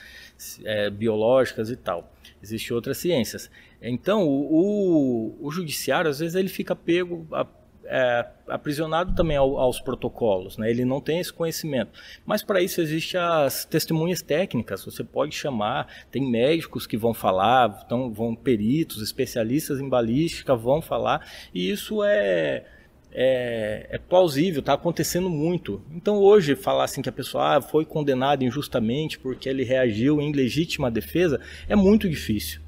[0.63, 2.11] é, biológicas e tal.
[2.41, 3.49] Existem outras ciências.
[3.81, 7.45] Então, o, o, o judiciário, às vezes, ele fica pego a,
[7.93, 10.69] é, aprisionado também ao, aos protocolos, né?
[10.69, 11.91] ele não tem esse conhecimento.
[12.25, 17.83] Mas para isso existem as testemunhas técnicas, você pode chamar, tem médicos que vão falar,
[17.85, 22.63] então, vão peritos, especialistas em balística vão falar, e isso é,
[23.11, 25.81] é, é plausível, está acontecendo muito.
[25.93, 30.31] Então hoje falar assim que a pessoa ah, foi condenada injustamente porque ele reagiu em
[30.31, 32.61] legítima defesa é muito difícil.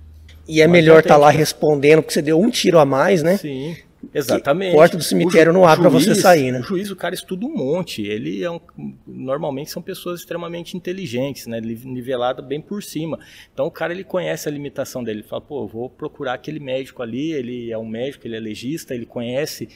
[0.45, 3.23] E é Mas melhor estar tá lá respondendo porque você deu um tiro a mais,
[3.23, 3.37] né?
[3.37, 3.77] Sim.
[4.13, 4.73] Exatamente.
[4.73, 6.59] porta do cemitério não abre para você sair, né?
[6.59, 8.01] O juiz, o cara estuda um monte.
[8.01, 8.59] Ele é um,
[9.05, 11.61] normalmente são pessoas extremamente inteligentes, né?
[11.61, 13.19] Nivelada bem por cima.
[13.53, 15.19] Então o cara ele conhece a limitação dele.
[15.19, 17.31] Ele fala, pô, vou procurar aquele médico ali.
[17.31, 19.69] Ele é um médico, ele é legista, ele conhece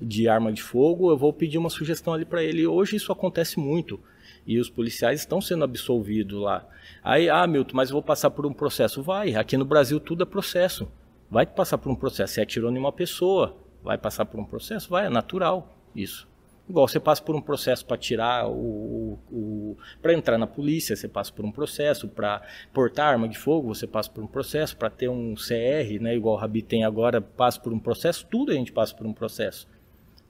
[0.00, 1.10] de arma de fogo.
[1.10, 2.66] Eu vou pedir uma sugestão ali para ele.
[2.66, 4.00] Hoje isso acontece muito
[4.46, 6.66] e os policiais estão sendo absolvidos lá.
[7.02, 9.02] Aí, ah, Milton, mas eu vou passar por um processo.
[9.02, 9.34] Vai.
[9.34, 10.86] Aqui no Brasil tudo é processo.
[11.30, 12.34] Vai passar por um processo.
[12.34, 14.88] Você atirou em uma pessoa vai passar por um processo?
[14.88, 16.26] Vai, é natural isso.
[16.68, 21.06] Igual você passa por um processo para tirar o, o para entrar na polícia, você
[21.06, 22.40] passa por um processo para
[22.72, 26.36] portar arma de fogo, você passa por um processo para ter um CR, né, igual
[26.36, 29.68] o Rabi tem agora, passa por um processo, tudo a gente passa por um processo.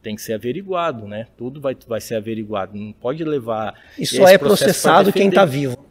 [0.02, 1.28] Tem que ser averiguado, né?
[1.34, 2.76] Tudo vai, vai ser averiguado.
[2.76, 3.74] Não pode levar.
[3.98, 5.82] E só é processado quem está vivo.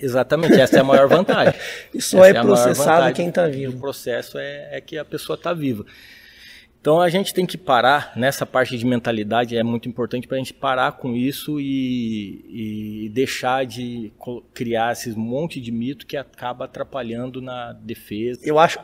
[0.00, 1.52] Exatamente, essa é a maior vantagem.
[1.92, 3.76] e só essa é, é processado quem está vivo.
[3.76, 5.84] O processo é, é que a pessoa está viva.
[6.80, 10.38] Então a gente tem que parar nessa parte de mentalidade, é muito importante para a
[10.38, 14.12] gente parar com isso e, e, deixar de
[14.54, 18.40] criar esses monte de mito que acaba atrapalhando na defesa.
[18.44, 18.78] Eu acho.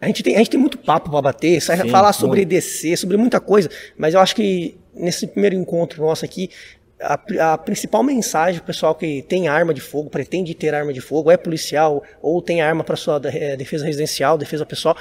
[0.00, 2.52] A gente tem, a gente tem muito papo para bater, Sim, falar sobre muito.
[2.52, 6.50] EDC, sobre muita coisa, mas eu acho que nesse primeiro encontro nosso aqui,
[7.00, 11.00] a, a, principal mensagem, o pessoal que tem arma de fogo, pretende ter arma de
[11.00, 14.96] fogo, é policial ou tem arma para sua é, defesa residencial, defesa pessoal,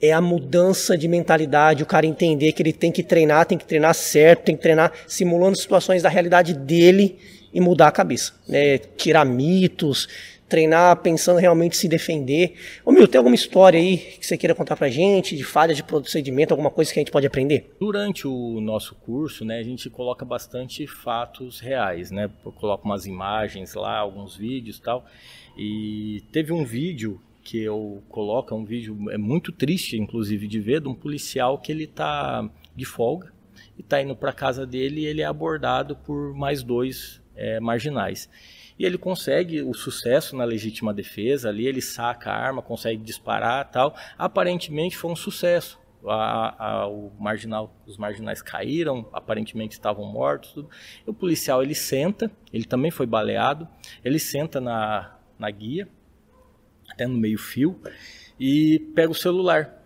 [0.00, 3.64] é a mudança de mentalidade, o cara entender que ele tem que treinar, tem que
[3.66, 7.18] treinar certo, tem que treinar simulando situações da realidade dele
[7.52, 8.34] e mudar a cabeça.
[8.46, 8.78] Né?
[8.78, 10.08] Tirar mitos,
[10.48, 12.54] treinar pensando realmente se defender.
[12.84, 15.82] Ô Mil, tem alguma história aí que você queira contar pra gente, de falha de
[15.82, 17.74] procedimento, alguma coisa que a gente pode aprender?
[17.78, 22.30] Durante o nosso curso, né, a gente coloca bastante fatos reais, né?
[22.56, 25.04] Coloca umas imagens lá, alguns vídeos tal.
[25.56, 30.60] E teve um vídeo que eu coloco, é um vídeo é muito triste, inclusive, de
[30.60, 32.46] ver, de um policial que ele está
[32.76, 33.32] de folga
[33.74, 38.28] e está indo para casa dele e ele é abordado por mais dois é, marginais.
[38.78, 43.70] E ele consegue o sucesso na legítima defesa, ali ele saca a arma, consegue disparar
[43.70, 43.96] tal.
[44.18, 45.80] Aparentemente foi um sucesso.
[46.06, 50.52] A, a, o marginal, os marginais caíram, aparentemente estavam mortos.
[50.52, 50.68] Tudo.
[51.06, 53.66] E o policial ele senta, ele também foi baleado,
[54.04, 55.88] ele senta na, na guia
[56.88, 57.80] até no meio-fio,
[58.38, 59.82] e pega o celular.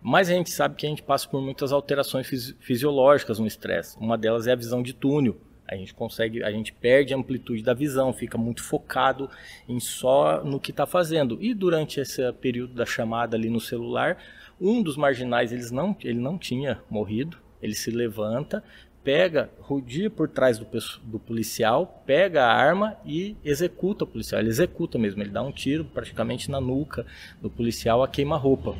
[0.00, 3.98] Mas a gente sabe que a gente passa por muitas alterações fisiológicas no estresse.
[3.98, 5.36] Uma delas é a visão de túnel.
[5.66, 9.28] A gente consegue, a gente perde a amplitude da visão, fica muito focado
[9.68, 11.38] em só no que está fazendo.
[11.42, 14.16] E durante esse período da chamada ali no celular,
[14.60, 17.38] um dos marginais eles não, ele não tinha morrido.
[17.60, 18.62] Ele se levanta,
[19.06, 20.66] pega, rodia por trás do,
[21.04, 24.40] do, policial, pega a arma e executa o policial.
[24.40, 27.06] Ele executa mesmo, ele dá um tiro praticamente na nuca
[27.40, 28.74] do policial a queima-roupa.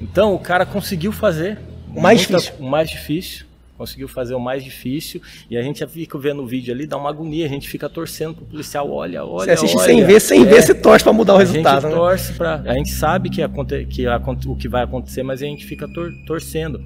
[0.00, 1.60] Então o cara conseguiu fazer
[1.94, 2.54] o mais muita, difícil.
[2.58, 3.46] O mais difícil.
[3.78, 7.08] Conseguiu fazer o mais difícil e a gente fica vendo o vídeo ali, dá uma
[7.08, 9.44] agonia, a gente fica torcendo pro policial, olha, olha.
[9.44, 11.86] Você assiste olha, sem ver, sem é, ver, você torce para mudar o resultado.
[11.86, 11.96] A gente né?
[11.96, 13.40] torce para, a gente sabe que,
[13.86, 14.06] que
[14.48, 16.82] o que vai acontecer, mas a gente fica tor torcendo.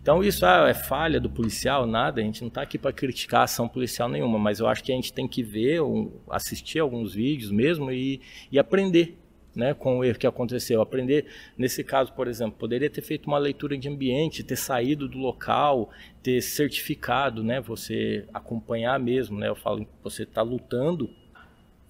[0.00, 3.42] Então isso ah, é falha do policial, nada, a gente não está aqui para criticar
[3.42, 5.80] a ação policial nenhuma, mas eu acho que a gente tem que ver,
[6.30, 8.20] assistir alguns vídeos mesmo e,
[8.50, 9.18] e aprender
[9.58, 10.80] né, com o erro que aconteceu.
[10.80, 11.26] Aprender,
[11.56, 15.90] nesse caso, por exemplo, poderia ter feito uma leitura de ambiente, ter saído do local,
[16.22, 19.36] ter certificado, né, você acompanhar mesmo.
[19.36, 21.10] Né, eu falo você está lutando,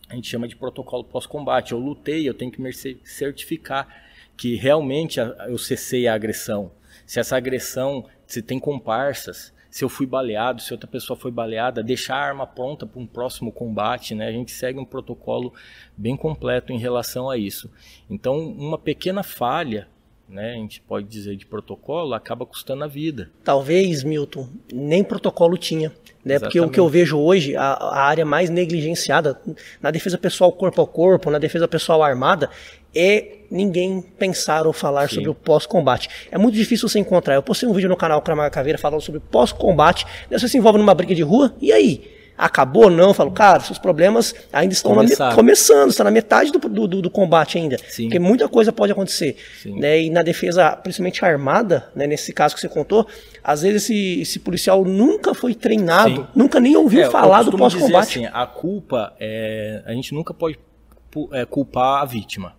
[0.09, 1.73] a gente chama de protocolo pós-combate.
[1.73, 3.87] Eu lutei, eu tenho que me certificar
[4.35, 6.73] que realmente eu cessei a agressão.
[7.09, 11.83] Se essa agressão, se tem comparsas, se eu fui baleado, se outra pessoa foi baleada,
[11.83, 14.29] deixar a arma pronta para um próximo combate, né?
[14.29, 15.55] A gente segue um protocolo
[15.97, 17.71] bem completo em relação a isso.
[18.11, 19.89] Então, uma pequena falha,
[20.29, 23.31] né, a gente pode dizer de protocolo, acaba custando a vida.
[23.43, 25.91] Talvez, Milton, nem protocolo tinha.
[26.23, 26.39] Né?
[26.39, 29.41] Porque o que eu vejo hoje, a, a, área mais negligenciada
[29.81, 32.51] na defesa pessoal corpo a corpo, na defesa pessoal armada,
[32.95, 35.17] é ninguém pensar ou falar Sim.
[35.17, 36.09] sobre o pós-combate.
[36.31, 37.35] É muito difícil você encontrar.
[37.35, 40.07] Eu postei um vídeo no canal Cramaga Caveira falando sobre pós-combate.
[40.31, 42.19] Você se envolve numa briga de rua, e aí?
[42.39, 46.53] acabou ou não, eu falo, cara, seus problemas ainda estão na, começando, está na metade
[46.53, 47.77] do, do, do combate ainda.
[47.89, 48.05] Sim.
[48.05, 49.37] Porque muita coisa pode acontecer.
[49.67, 50.03] Né?
[50.03, 53.05] E na defesa, principalmente armada, né, nesse caso que você contou,
[53.43, 56.27] às vezes esse, esse policial nunca foi treinado, Sim.
[56.33, 58.21] nunca nem ouviu é, falar do pós-combate.
[58.21, 60.57] Assim, a culpa, é, a gente nunca pode
[61.33, 62.58] é, culpar a vítima.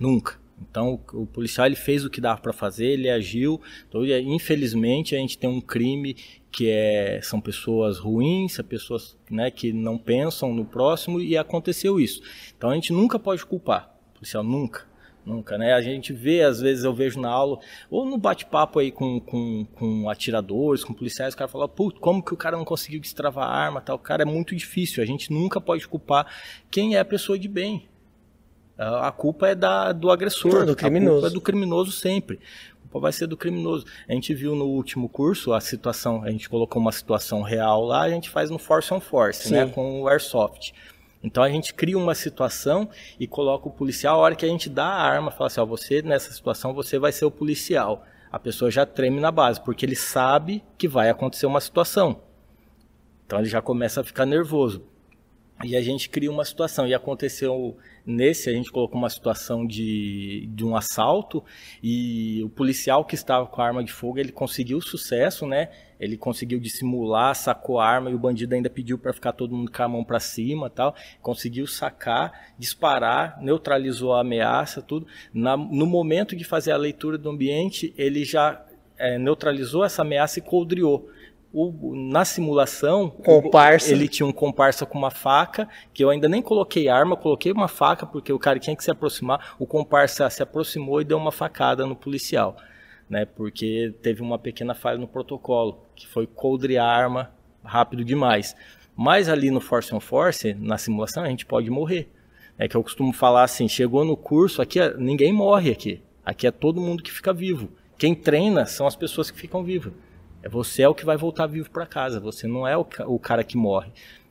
[0.00, 0.40] Nunca.
[0.68, 3.60] Então o policial ele fez o que dava para fazer, ele agiu.
[3.88, 6.16] Então, infelizmente a gente tem um crime
[6.50, 11.98] que é, são pessoas ruins, são pessoas né, que não pensam no próximo e aconteceu
[12.00, 12.20] isso.
[12.56, 14.86] Então a gente nunca pode culpar, policial nunca,
[15.24, 15.72] nunca, né?
[15.72, 19.64] A gente vê, às vezes eu vejo na aula, ou no bate-papo aí com, com,
[19.72, 23.48] com atiradores, com policiais, o cara fala, putz, como que o cara não conseguiu destravar
[23.48, 26.26] a arma, tal, o cara é muito difícil, a gente nunca pode culpar
[26.70, 27.89] quem é a pessoa de bem.
[28.82, 31.10] A culpa é da, do agressor, do criminoso.
[31.10, 32.40] a culpa é do criminoso sempre
[32.98, 33.86] vai ser do criminoso.
[34.08, 38.02] A gente viu no último curso a situação, a gente colocou uma situação real lá,
[38.02, 39.66] a gente faz no Force on Force, né, Sim.
[39.66, 40.72] né, com o Airsoft.
[41.22, 44.70] Então a gente cria uma situação e coloca o policial, a hora que a gente
[44.70, 48.04] dá a arma, fala assim, ó, você nessa situação você vai ser o policial.
[48.32, 52.22] A pessoa já treme na base, porque ele sabe que vai acontecer uma situação.
[53.26, 54.82] Então ele já começa a ficar nervoso.
[55.62, 56.86] E a gente cria uma situação.
[56.86, 61.44] E aconteceu nesse, a gente colocou uma situação de, de um assalto.
[61.82, 65.68] E o policial que estava com a arma de fogo, ele conseguiu sucesso, né?
[65.98, 69.70] Ele conseguiu dissimular, sacou a arma e o bandido ainda pediu para ficar todo mundo
[69.70, 70.94] com a mão para cima tal.
[71.20, 75.06] Conseguiu sacar, disparar, neutralizou a ameaça, tudo.
[75.32, 78.64] Na, no momento de fazer a leitura do ambiente, ele já
[78.96, 81.10] é, neutralizou essa ameaça e coldriou
[81.52, 83.92] o, na simulação, comparsa.
[83.92, 87.68] ele tinha um comparsa com uma faca, que eu ainda nem coloquei arma, coloquei uma
[87.68, 89.56] faca, porque o cara tinha que se aproximar.
[89.58, 92.56] O comparsa se aproximou e deu uma facada no policial,
[93.08, 93.24] né?
[93.24, 97.32] Porque teve uma pequena falha no protocolo, que foi coldrear a arma
[97.64, 98.54] rápido demais.
[98.96, 102.08] Mas ali no Force on Force, na simulação, a gente pode morrer.
[102.58, 106.02] É que eu costumo falar assim: chegou no curso, aqui é, ninguém morre aqui.
[106.24, 107.70] Aqui é todo mundo que fica vivo.
[107.98, 109.92] Quem treina são as pessoas que ficam vivas.
[110.42, 113.18] É você é o que vai voltar vivo para casa, você não é o, o
[113.18, 113.90] cara que morre.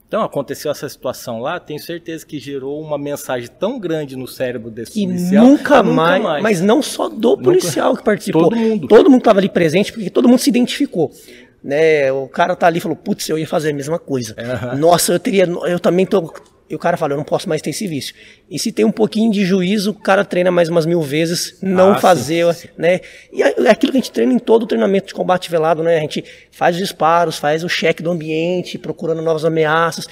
[0.09, 4.71] Então aconteceu essa situação lá, tenho certeza que gerou uma mensagem tão grande no cérebro
[4.71, 5.45] desse que policial.
[5.45, 8.43] Nunca, nunca mais, mais, mas não só do policial nunca, que participou.
[8.43, 8.87] Todo mundo.
[8.87, 11.11] Todo mundo estava ali presente porque todo mundo se identificou.
[11.63, 14.33] Né, o cara tá ali e falou, putz, eu ia fazer a mesma coisa.
[14.39, 14.79] Uhum.
[14.79, 16.33] Nossa, eu teria, eu também tô
[16.69, 18.13] e o cara fala, eu não posso mais ter esse vício.
[18.49, 21.93] E se tem um pouquinho de juízo, o cara treina mais umas mil vezes, não
[21.93, 22.73] ah, fazer, sim, sim.
[22.77, 22.99] né?
[23.33, 25.81] E é, é aquilo que a gente treina em todo o treinamento de combate velado,
[25.81, 25.97] né?
[25.97, 30.07] A gente faz os disparos, faz o cheque do ambiente, procurando novas ameaças.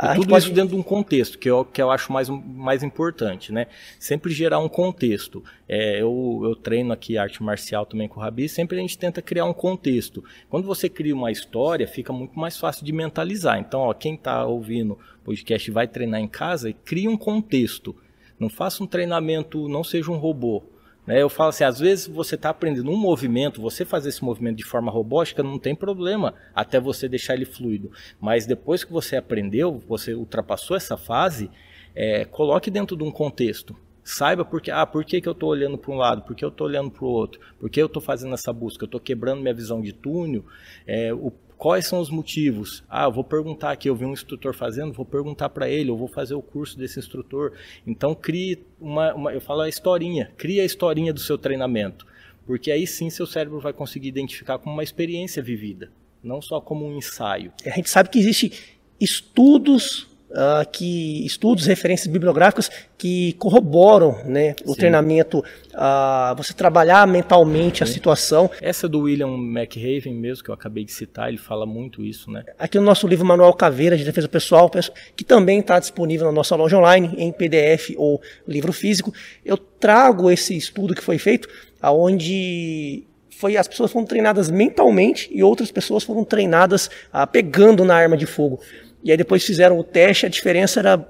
[0.00, 0.44] E tudo pode...
[0.44, 3.66] isso dentro de um contexto, que eu, que eu acho mais, mais importante, né?
[3.98, 5.42] Sempre gerar um contexto.
[5.68, 9.20] É, eu, eu treino aqui arte marcial também com o Rabi, sempre a gente tenta
[9.20, 10.22] criar um contexto.
[10.48, 13.58] Quando você cria uma história, fica muito mais fácil de mentalizar.
[13.58, 17.96] Então, ó, quem está ouvindo o podcast vai treinar em casa, cria um contexto.
[18.38, 20.62] Não faça um treinamento, não seja um robô.
[21.08, 21.22] Né?
[21.22, 24.62] Eu falo assim, às vezes você está aprendendo um movimento, você fazer esse movimento de
[24.62, 27.90] forma robótica não tem problema, até você deixar ele fluido.
[28.20, 31.50] Mas depois que você aprendeu, você ultrapassou essa fase,
[31.94, 33.74] é, coloque dentro de um contexto.
[34.04, 36.50] Saiba porque, ah, por que, que eu estou olhando para um lado, por que eu
[36.50, 39.40] estou olhando para o outro, por que eu estou fazendo essa busca, eu estou quebrando
[39.40, 40.44] minha visão de túnel,
[40.86, 42.84] é, o Quais são os motivos?
[42.88, 46.06] Ah, vou perguntar aqui, eu vi um instrutor fazendo, vou perguntar para ele, eu vou
[46.06, 47.52] fazer o curso desse instrutor.
[47.84, 52.06] Então crie uma, uma, eu falo a historinha, crie a historinha do seu treinamento,
[52.46, 55.90] porque aí sim seu cérebro vai conseguir identificar como uma experiência vivida,
[56.22, 57.52] não só como um ensaio.
[57.66, 64.72] A gente sabe que existe estudos uh, que estudos, referências bibliográficas que corroboram né, o
[64.72, 64.80] Sim.
[64.80, 67.84] treinamento, uh, você trabalhar mentalmente Sim.
[67.84, 68.50] a situação.
[68.60, 72.30] Essa do William McRaven mesmo, que eu acabei de citar, ele fala muito isso.
[72.30, 72.44] Né?
[72.58, 74.70] Aqui no nosso livro Manual Caveira de Defesa Pessoal,
[75.16, 79.12] que também está disponível na nossa loja online, em PDF ou livro físico,
[79.44, 81.48] eu trago esse estudo que foi feito,
[81.80, 83.04] aonde
[83.38, 88.16] foi as pessoas foram treinadas mentalmente e outras pessoas foram treinadas ah, pegando na arma
[88.16, 88.60] de fogo.
[89.08, 91.02] E aí depois fizeram o teste, a diferença era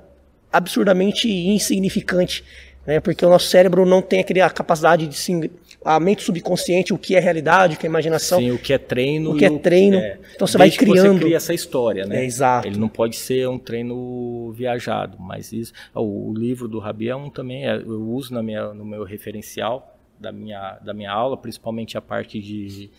[0.53, 2.45] absurdamente insignificante,
[2.87, 3.01] né?
[3.01, 5.51] Porque o nosso cérebro não tem aquele, a capacidade de se,
[5.85, 8.39] a mente subconsciente, o que é realidade, o que é imaginação.
[8.39, 9.33] Sim, o que é treino.
[9.33, 9.97] O que é treino.
[9.97, 11.15] É, então você vai criando.
[11.15, 12.23] Você cria essa história, né?
[12.23, 12.69] É, exato.
[12.69, 17.17] Ele não pode ser um treino viajado, mas isso, o, o livro do Rabi é
[17.17, 21.37] um também, é, eu uso na minha, no meu referencial da minha, da minha aula,
[21.37, 22.91] principalmente a parte de,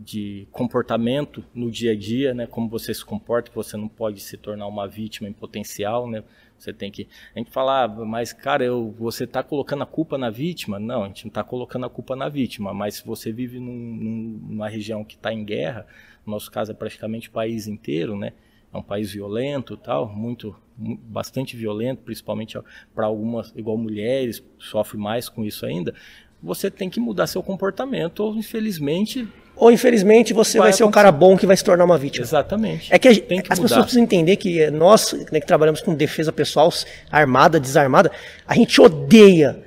[0.00, 2.46] de comportamento no dia a dia, né?
[2.46, 6.24] Como você se comporta, que você não pode se tornar uma vítima em potencial, né?
[6.58, 7.06] Você tem que.
[7.34, 10.78] A gente fala, ah, mas cara, eu, você está colocando a culpa na vítima?
[10.78, 14.40] Não, a gente não está colocando a culpa na vítima, mas se você vive num,
[14.48, 15.86] numa região que está em guerra,
[16.24, 18.32] no nosso caso é praticamente o país inteiro, né?
[18.72, 22.56] É um país violento, tal, muito, bastante violento, principalmente
[22.94, 25.94] para algumas, igual mulheres, sofre mais com isso ainda
[26.42, 29.28] você tem que mudar seu comportamento, ou infelizmente.
[29.56, 32.24] Ou infelizmente você vai, vai ser o cara bom que vai se tornar uma vítima.
[32.24, 32.92] Exatamente.
[32.92, 33.62] É que, a, que as mudar.
[33.62, 36.72] pessoas precisam entender que nós, né, que trabalhamos com defesa pessoal,
[37.10, 38.10] armada, desarmada,
[38.46, 39.58] a gente odeia,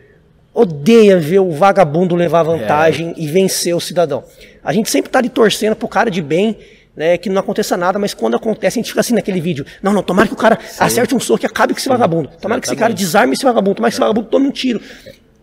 [0.51, 3.13] odeia ver o vagabundo levar vantagem é.
[3.17, 4.23] e vencer o cidadão.
[4.63, 6.57] A gente sempre está ali torcendo pro cara de bem,
[6.95, 9.63] né, que não aconteça nada, mas quando acontece, a gente fica assim naquele vídeo.
[9.81, 10.83] Não, não, tomara que o cara Sim.
[10.83, 12.29] acerte um soco e acabe com esse vagabundo.
[12.29, 12.61] Tomara Exatamente.
[12.61, 14.81] que esse cara desarme esse vagabundo, tomara que esse vagabundo tome um tiro.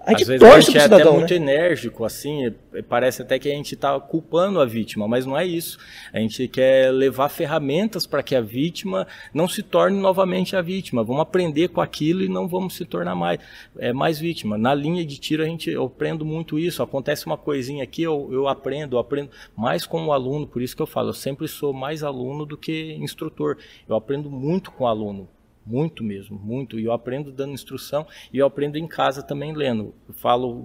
[0.04, 1.36] A gente Às vezes a gente é cidadão, até muito né?
[1.36, 2.54] enérgico, assim,
[2.88, 5.78] parece até que a gente está culpando a vítima, mas não é isso.
[6.10, 11.04] A gente quer levar ferramentas para que a vítima não se torne novamente a vítima.
[11.04, 13.40] Vamos aprender com aquilo e não vamos se tornar mais,
[13.78, 14.56] é, mais vítima.
[14.56, 16.82] Na linha de tiro a gente, eu aprendo muito isso.
[16.82, 20.80] Acontece uma coisinha aqui, eu, eu aprendo, eu aprendo mais como aluno, por isso que
[20.80, 23.58] eu falo, eu sempre sou mais aluno do que instrutor.
[23.86, 25.28] Eu aprendo muito com o aluno
[25.64, 26.78] muito mesmo, muito.
[26.78, 29.94] E eu aprendo dando instrução e eu aprendo em casa também lendo.
[30.08, 30.64] Eu falo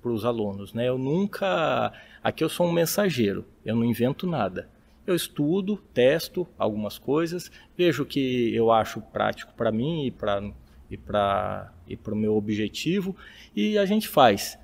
[0.00, 0.88] para os alunos, né?
[0.88, 1.92] Eu nunca.
[2.22, 4.68] Aqui eu sou um mensageiro, eu não invento nada.
[5.06, 10.52] Eu estudo, testo algumas coisas, vejo o que eu acho prático para mim e para
[10.90, 13.16] e para e o meu objetivo
[13.54, 14.58] e a gente faz.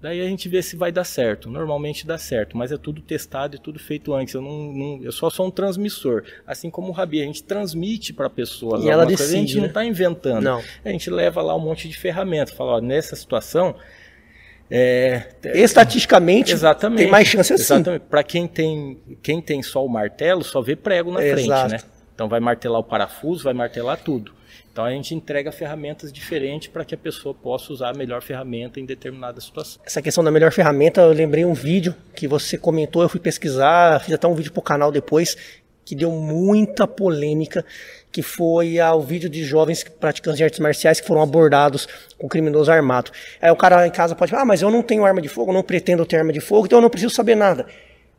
[0.00, 1.50] Daí a gente vê se vai dar certo.
[1.50, 4.32] Normalmente dá certo, mas é tudo testado e tudo feito antes.
[4.32, 6.22] Eu, não, não eu só sou um transmissor.
[6.46, 8.78] Assim como o Rabi, a gente transmite para a pessoa.
[8.78, 9.60] E ela decide, coisa, a gente né?
[9.62, 10.44] não está inventando.
[10.44, 10.62] Não.
[10.84, 12.54] A gente leva lá um monte de ferramenta.
[12.54, 13.74] Fala, ó, nessa situação.
[14.70, 17.62] É, Estatisticamente, exatamente, tem mais chance assim.
[17.62, 18.02] Exatamente.
[18.02, 21.70] Para quem tem, quem tem só o martelo, só vê prego na Exato.
[21.70, 21.90] frente, né?
[22.14, 24.37] Então vai martelar o parafuso, vai martelar tudo.
[24.78, 28.78] Então a gente entrega ferramentas diferentes para que a pessoa possa usar a melhor ferramenta
[28.78, 29.82] em determinada situação.
[29.84, 33.98] Essa questão da melhor ferramenta, eu lembrei um vídeo que você comentou, eu fui pesquisar,
[33.98, 35.36] fiz até um vídeo para o canal depois,
[35.84, 37.64] que deu muita polêmica,
[38.12, 42.28] que foi ah, o vídeo de jovens praticantes de artes marciais que foram abordados com
[42.28, 43.10] criminoso armado.
[43.42, 45.52] Aí o cara em casa pode falar, ah, mas eu não tenho arma de fogo,
[45.52, 47.66] não pretendo ter arma de fogo, então eu não preciso saber nada.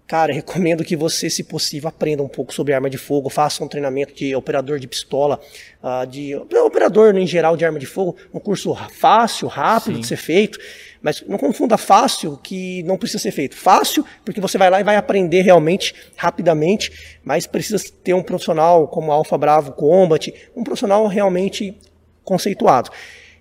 [0.09, 3.67] Cara, recomendo que você, se possível, aprenda um pouco sobre arma de fogo, faça um
[3.67, 5.39] treinamento de operador de pistola,
[5.83, 10.01] uh, de operador em geral de arma de fogo, um curso fácil, rápido Sim.
[10.01, 10.57] de ser feito,
[10.99, 13.55] mas não confunda fácil que não precisa ser feito.
[13.55, 18.87] Fácil, porque você vai lá e vai aprender realmente, rapidamente, mas precisa ter um profissional
[18.87, 21.77] como Alpha Bravo Combat, um profissional realmente
[22.23, 22.89] conceituado.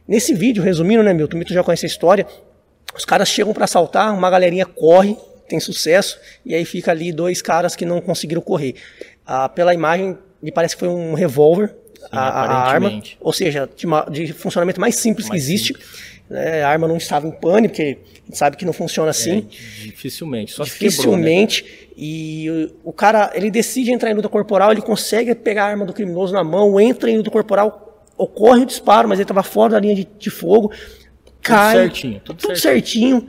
[0.07, 1.37] Nesse vídeo, resumindo, né, Milton?
[1.37, 2.27] O Milton já conhece a história.
[2.95, 5.17] Os caras chegam para assaltar, uma galerinha corre,
[5.49, 8.75] tem sucesso, e aí fica ali dois caras que não conseguiram correr.
[9.27, 11.75] Ah, pela imagem, me parece que foi um revólver,
[12.11, 15.75] a, a, arma, ou seja, de, uma, de funcionamento mais simples mais que existe.
[16.29, 19.49] Né, a arma não estava em pane, porque a gente sabe que não funciona assim.
[19.49, 21.63] É, dificilmente, só Dificilmente.
[21.63, 21.89] Quebrou, né?
[21.97, 25.85] E o, o, cara, ele decide entrar em luta corporal, ele consegue pegar a arma
[25.85, 29.73] do criminoso na mão, entra em luta corporal, ocorre o disparo, mas ele estava fora
[29.73, 30.71] da linha de, de fogo,
[31.43, 31.75] cai.
[31.75, 32.21] Tudo certinho.
[32.25, 33.21] Tudo, tudo certinho.
[33.21, 33.29] certinho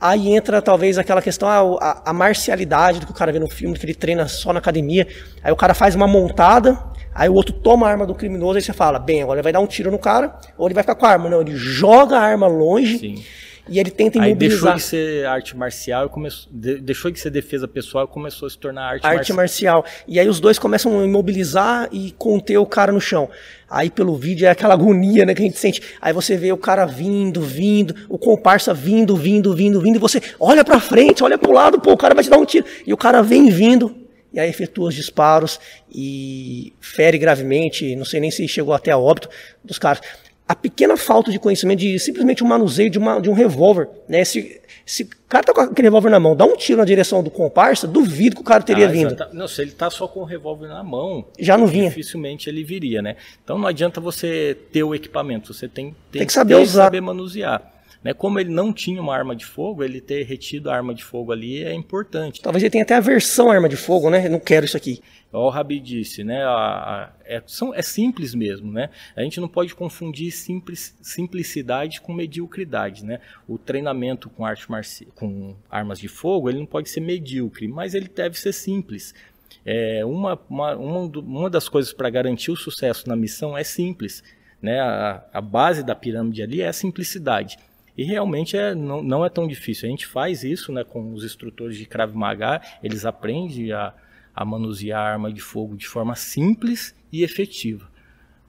[0.00, 1.48] Aí entra talvez aquela questão,
[1.80, 4.58] a, a, marcialidade do que o cara vê no filme, que ele treina só na
[4.58, 5.06] academia.
[5.42, 6.78] Aí o cara faz uma montada,
[7.14, 9.52] aí o outro toma a arma do criminoso, aí você fala, bem, agora ele vai
[9.52, 11.30] dar um tiro no cara, ou ele vai ficar com a arma.
[11.30, 12.98] Não, ele joga a arma longe.
[12.98, 13.24] Sim
[13.68, 14.74] e ele tenta imobilizar.
[14.74, 18.50] Aí deixou de ser arte marcial, começou, deixou de ser defesa pessoal e começou a
[18.50, 19.82] se tornar arte, arte marcial.
[19.82, 20.04] marcial.
[20.06, 23.28] E aí os dois começam a imobilizar e conter o cara no chão.
[23.68, 25.82] Aí pelo vídeo é aquela agonia né, que a gente sente.
[26.00, 30.22] Aí você vê o cara vindo, vindo, o comparsa vindo, vindo, vindo, vindo, e você
[30.38, 32.64] olha pra frente, olha pro lado, pô, o cara vai te dar um tiro.
[32.86, 33.96] E o cara vem vindo,
[34.32, 35.58] e aí efetua os disparos
[35.92, 39.28] e fere gravemente, não sei nem se chegou até a óbito
[39.64, 40.00] dos caras.
[40.48, 44.24] A pequena falta de conhecimento de simplesmente um manuseio de, uma, de um revólver, né?
[44.24, 47.22] Se, se o cara tá com aquele revólver na mão, dá um tiro na direção
[47.22, 49.16] do comparsa, duvido que o cara teria ah, vindo.
[49.32, 51.88] Não, se ele tá só com o revólver na mão, já não vinha.
[51.88, 53.16] Dificilmente ele viria, né?
[53.42, 56.84] Então não adianta você ter o equipamento, você tem, tem, tem que saber usar.
[56.84, 57.75] saber manusear.
[58.06, 58.14] Né?
[58.14, 61.32] Como ele não tinha uma arma de fogo, ele ter retido a arma de fogo
[61.32, 62.40] ali é importante.
[62.40, 64.26] Talvez ele tenha até a versão arma de fogo, né?
[64.26, 65.02] Eu não quero isso aqui.
[65.32, 66.44] O Rabi disse, né?
[66.44, 68.90] A, a, é, são, é simples mesmo, né?
[69.16, 73.18] A gente não pode confundir simples, simplicidade com mediocridade, né?
[73.48, 77.92] O treinamento com, arte marci com armas de fogo, ele não pode ser medíocre, mas
[77.92, 79.16] ele deve ser simples.
[79.64, 84.22] É, uma, uma, uma, uma das coisas para garantir o sucesso na missão é simples.
[84.62, 84.78] Né?
[84.78, 87.58] A, a base da pirâmide ali é a simplicidade.
[87.96, 89.88] E realmente é, não, não é tão difícil.
[89.88, 93.94] A gente faz isso né, com os instrutores de Krav Maga, eles aprendem a,
[94.34, 97.88] a manusear arma de fogo de forma simples e efetiva.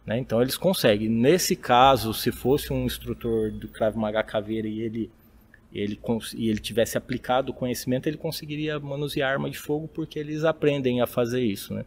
[0.05, 0.17] Né?
[0.17, 1.07] Então eles conseguem.
[1.07, 5.11] Nesse caso, se fosse um instrutor do Krav Maga Caveira e ele,
[5.73, 5.99] ele,
[6.35, 11.01] e ele tivesse aplicado o conhecimento, ele conseguiria manusear arma de fogo porque eles aprendem
[11.01, 11.73] a fazer isso.
[11.73, 11.85] Né?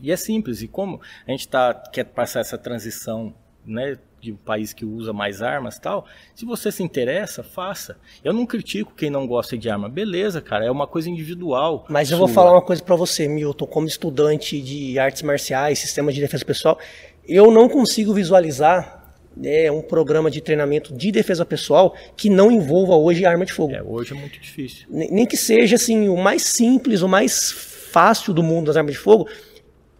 [0.00, 0.62] E é simples.
[0.62, 3.34] E como a gente tá, quer passar essa transição
[3.66, 7.96] né, de um país que usa mais armas tal, se você se interessa, faça.
[8.22, 9.88] Eu não critico quem não gosta de arma.
[9.88, 11.86] Beleza, cara, é uma coisa individual.
[11.88, 12.14] Mas sua.
[12.14, 16.20] eu vou falar uma coisa para você, Milton, como estudante de artes marciais, sistema de
[16.20, 16.78] defesa pessoal,
[17.26, 19.00] eu não consigo visualizar
[19.36, 23.74] né, um programa de treinamento de defesa pessoal que não envolva hoje arma de fogo.
[23.74, 24.86] É, hoje é muito difícil.
[24.90, 27.52] Nem que seja assim o mais simples, o mais
[27.90, 29.28] fácil do mundo das armas de fogo.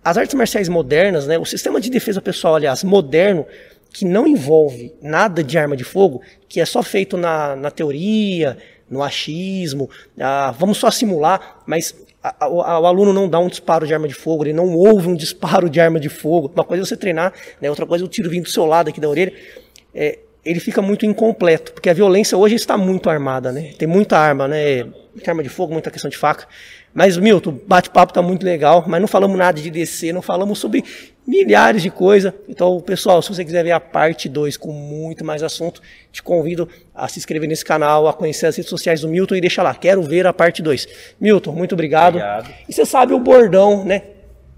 [0.02, 3.46] As artes marciais modernas, né, o sistema de defesa pessoal, aliás, moderno,
[3.92, 8.56] que não envolve nada de arma de fogo, que é só feito na, na teoria,
[8.88, 13.86] no achismo, ah, vamos só simular, mas a, a, o aluno não dá um disparo
[13.86, 16.50] de arma de fogo, ele não ouve um disparo de arma de fogo.
[16.54, 18.88] Uma coisa é você treinar, né, outra coisa é o tiro vindo do seu lado
[18.88, 19.32] aqui da orelha.
[19.94, 23.72] É, ele fica muito incompleto, porque a violência hoje está muito armada, né?
[23.78, 24.84] Tem muita arma, né?
[25.14, 26.46] Muita arma de fogo, muita questão de faca.
[26.92, 30.84] Mas, Milton, bate-papo tá muito legal, mas não falamos nada de DC, não falamos sobre
[31.26, 32.32] milhares de coisas.
[32.48, 35.80] Então, pessoal, se você quiser ver a parte 2 com muito mais assunto,
[36.10, 39.40] te convido a se inscrever nesse canal, a conhecer as redes sociais do Milton e
[39.40, 40.88] deixa lá, quero ver a parte 2.
[41.20, 42.16] Milton, muito obrigado.
[42.16, 42.52] obrigado.
[42.68, 44.02] E você sabe o bordão, né?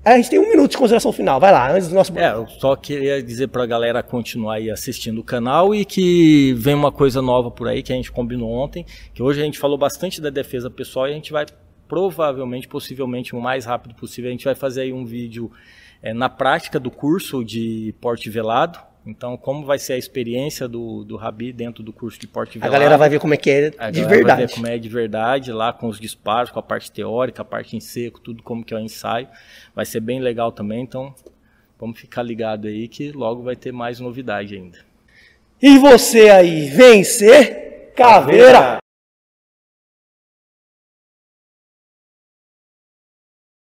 [0.04, 1.38] A gente tem um minuto de consideração final.
[1.38, 2.18] Vai lá, antes do nosso.
[2.18, 6.54] É, eu só queria dizer para a galera continuar aí assistindo o canal e que
[6.54, 8.84] vem uma coisa nova por aí que a gente combinou ontem.
[9.14, 11.46] Que hoje a gente falou bastante da defesa pessoal e a gente vai
[11.92, 15.52] provavelmente, possivelmente, o mais rápido possível, a gente vai fazer aí um vídeo
[16.02, 18.78] é, na prática do curso de porte velado.
[19.04, 22.74] Então, como vai ser a experiência do, do Rabi dentro do curso de porte velado.
[22.74, 24.24] A galera vai ver como é que é de verdade.
[24.24, 27.44] Vai ver como é de verdade, lá com os disparos, com a parte teórica, a
[27.44, 29.28] parte em seco, tudo como que é o ensaio.
[29.74, 31.14] Vai ser bem legal também, então
[31.78, 34.78] vamos ficar ligado aí que logo vai ter mais novidade ainda.
[35.60, 38.52] E você aí, vencer caveira.
[38.52, 38.81] caveira.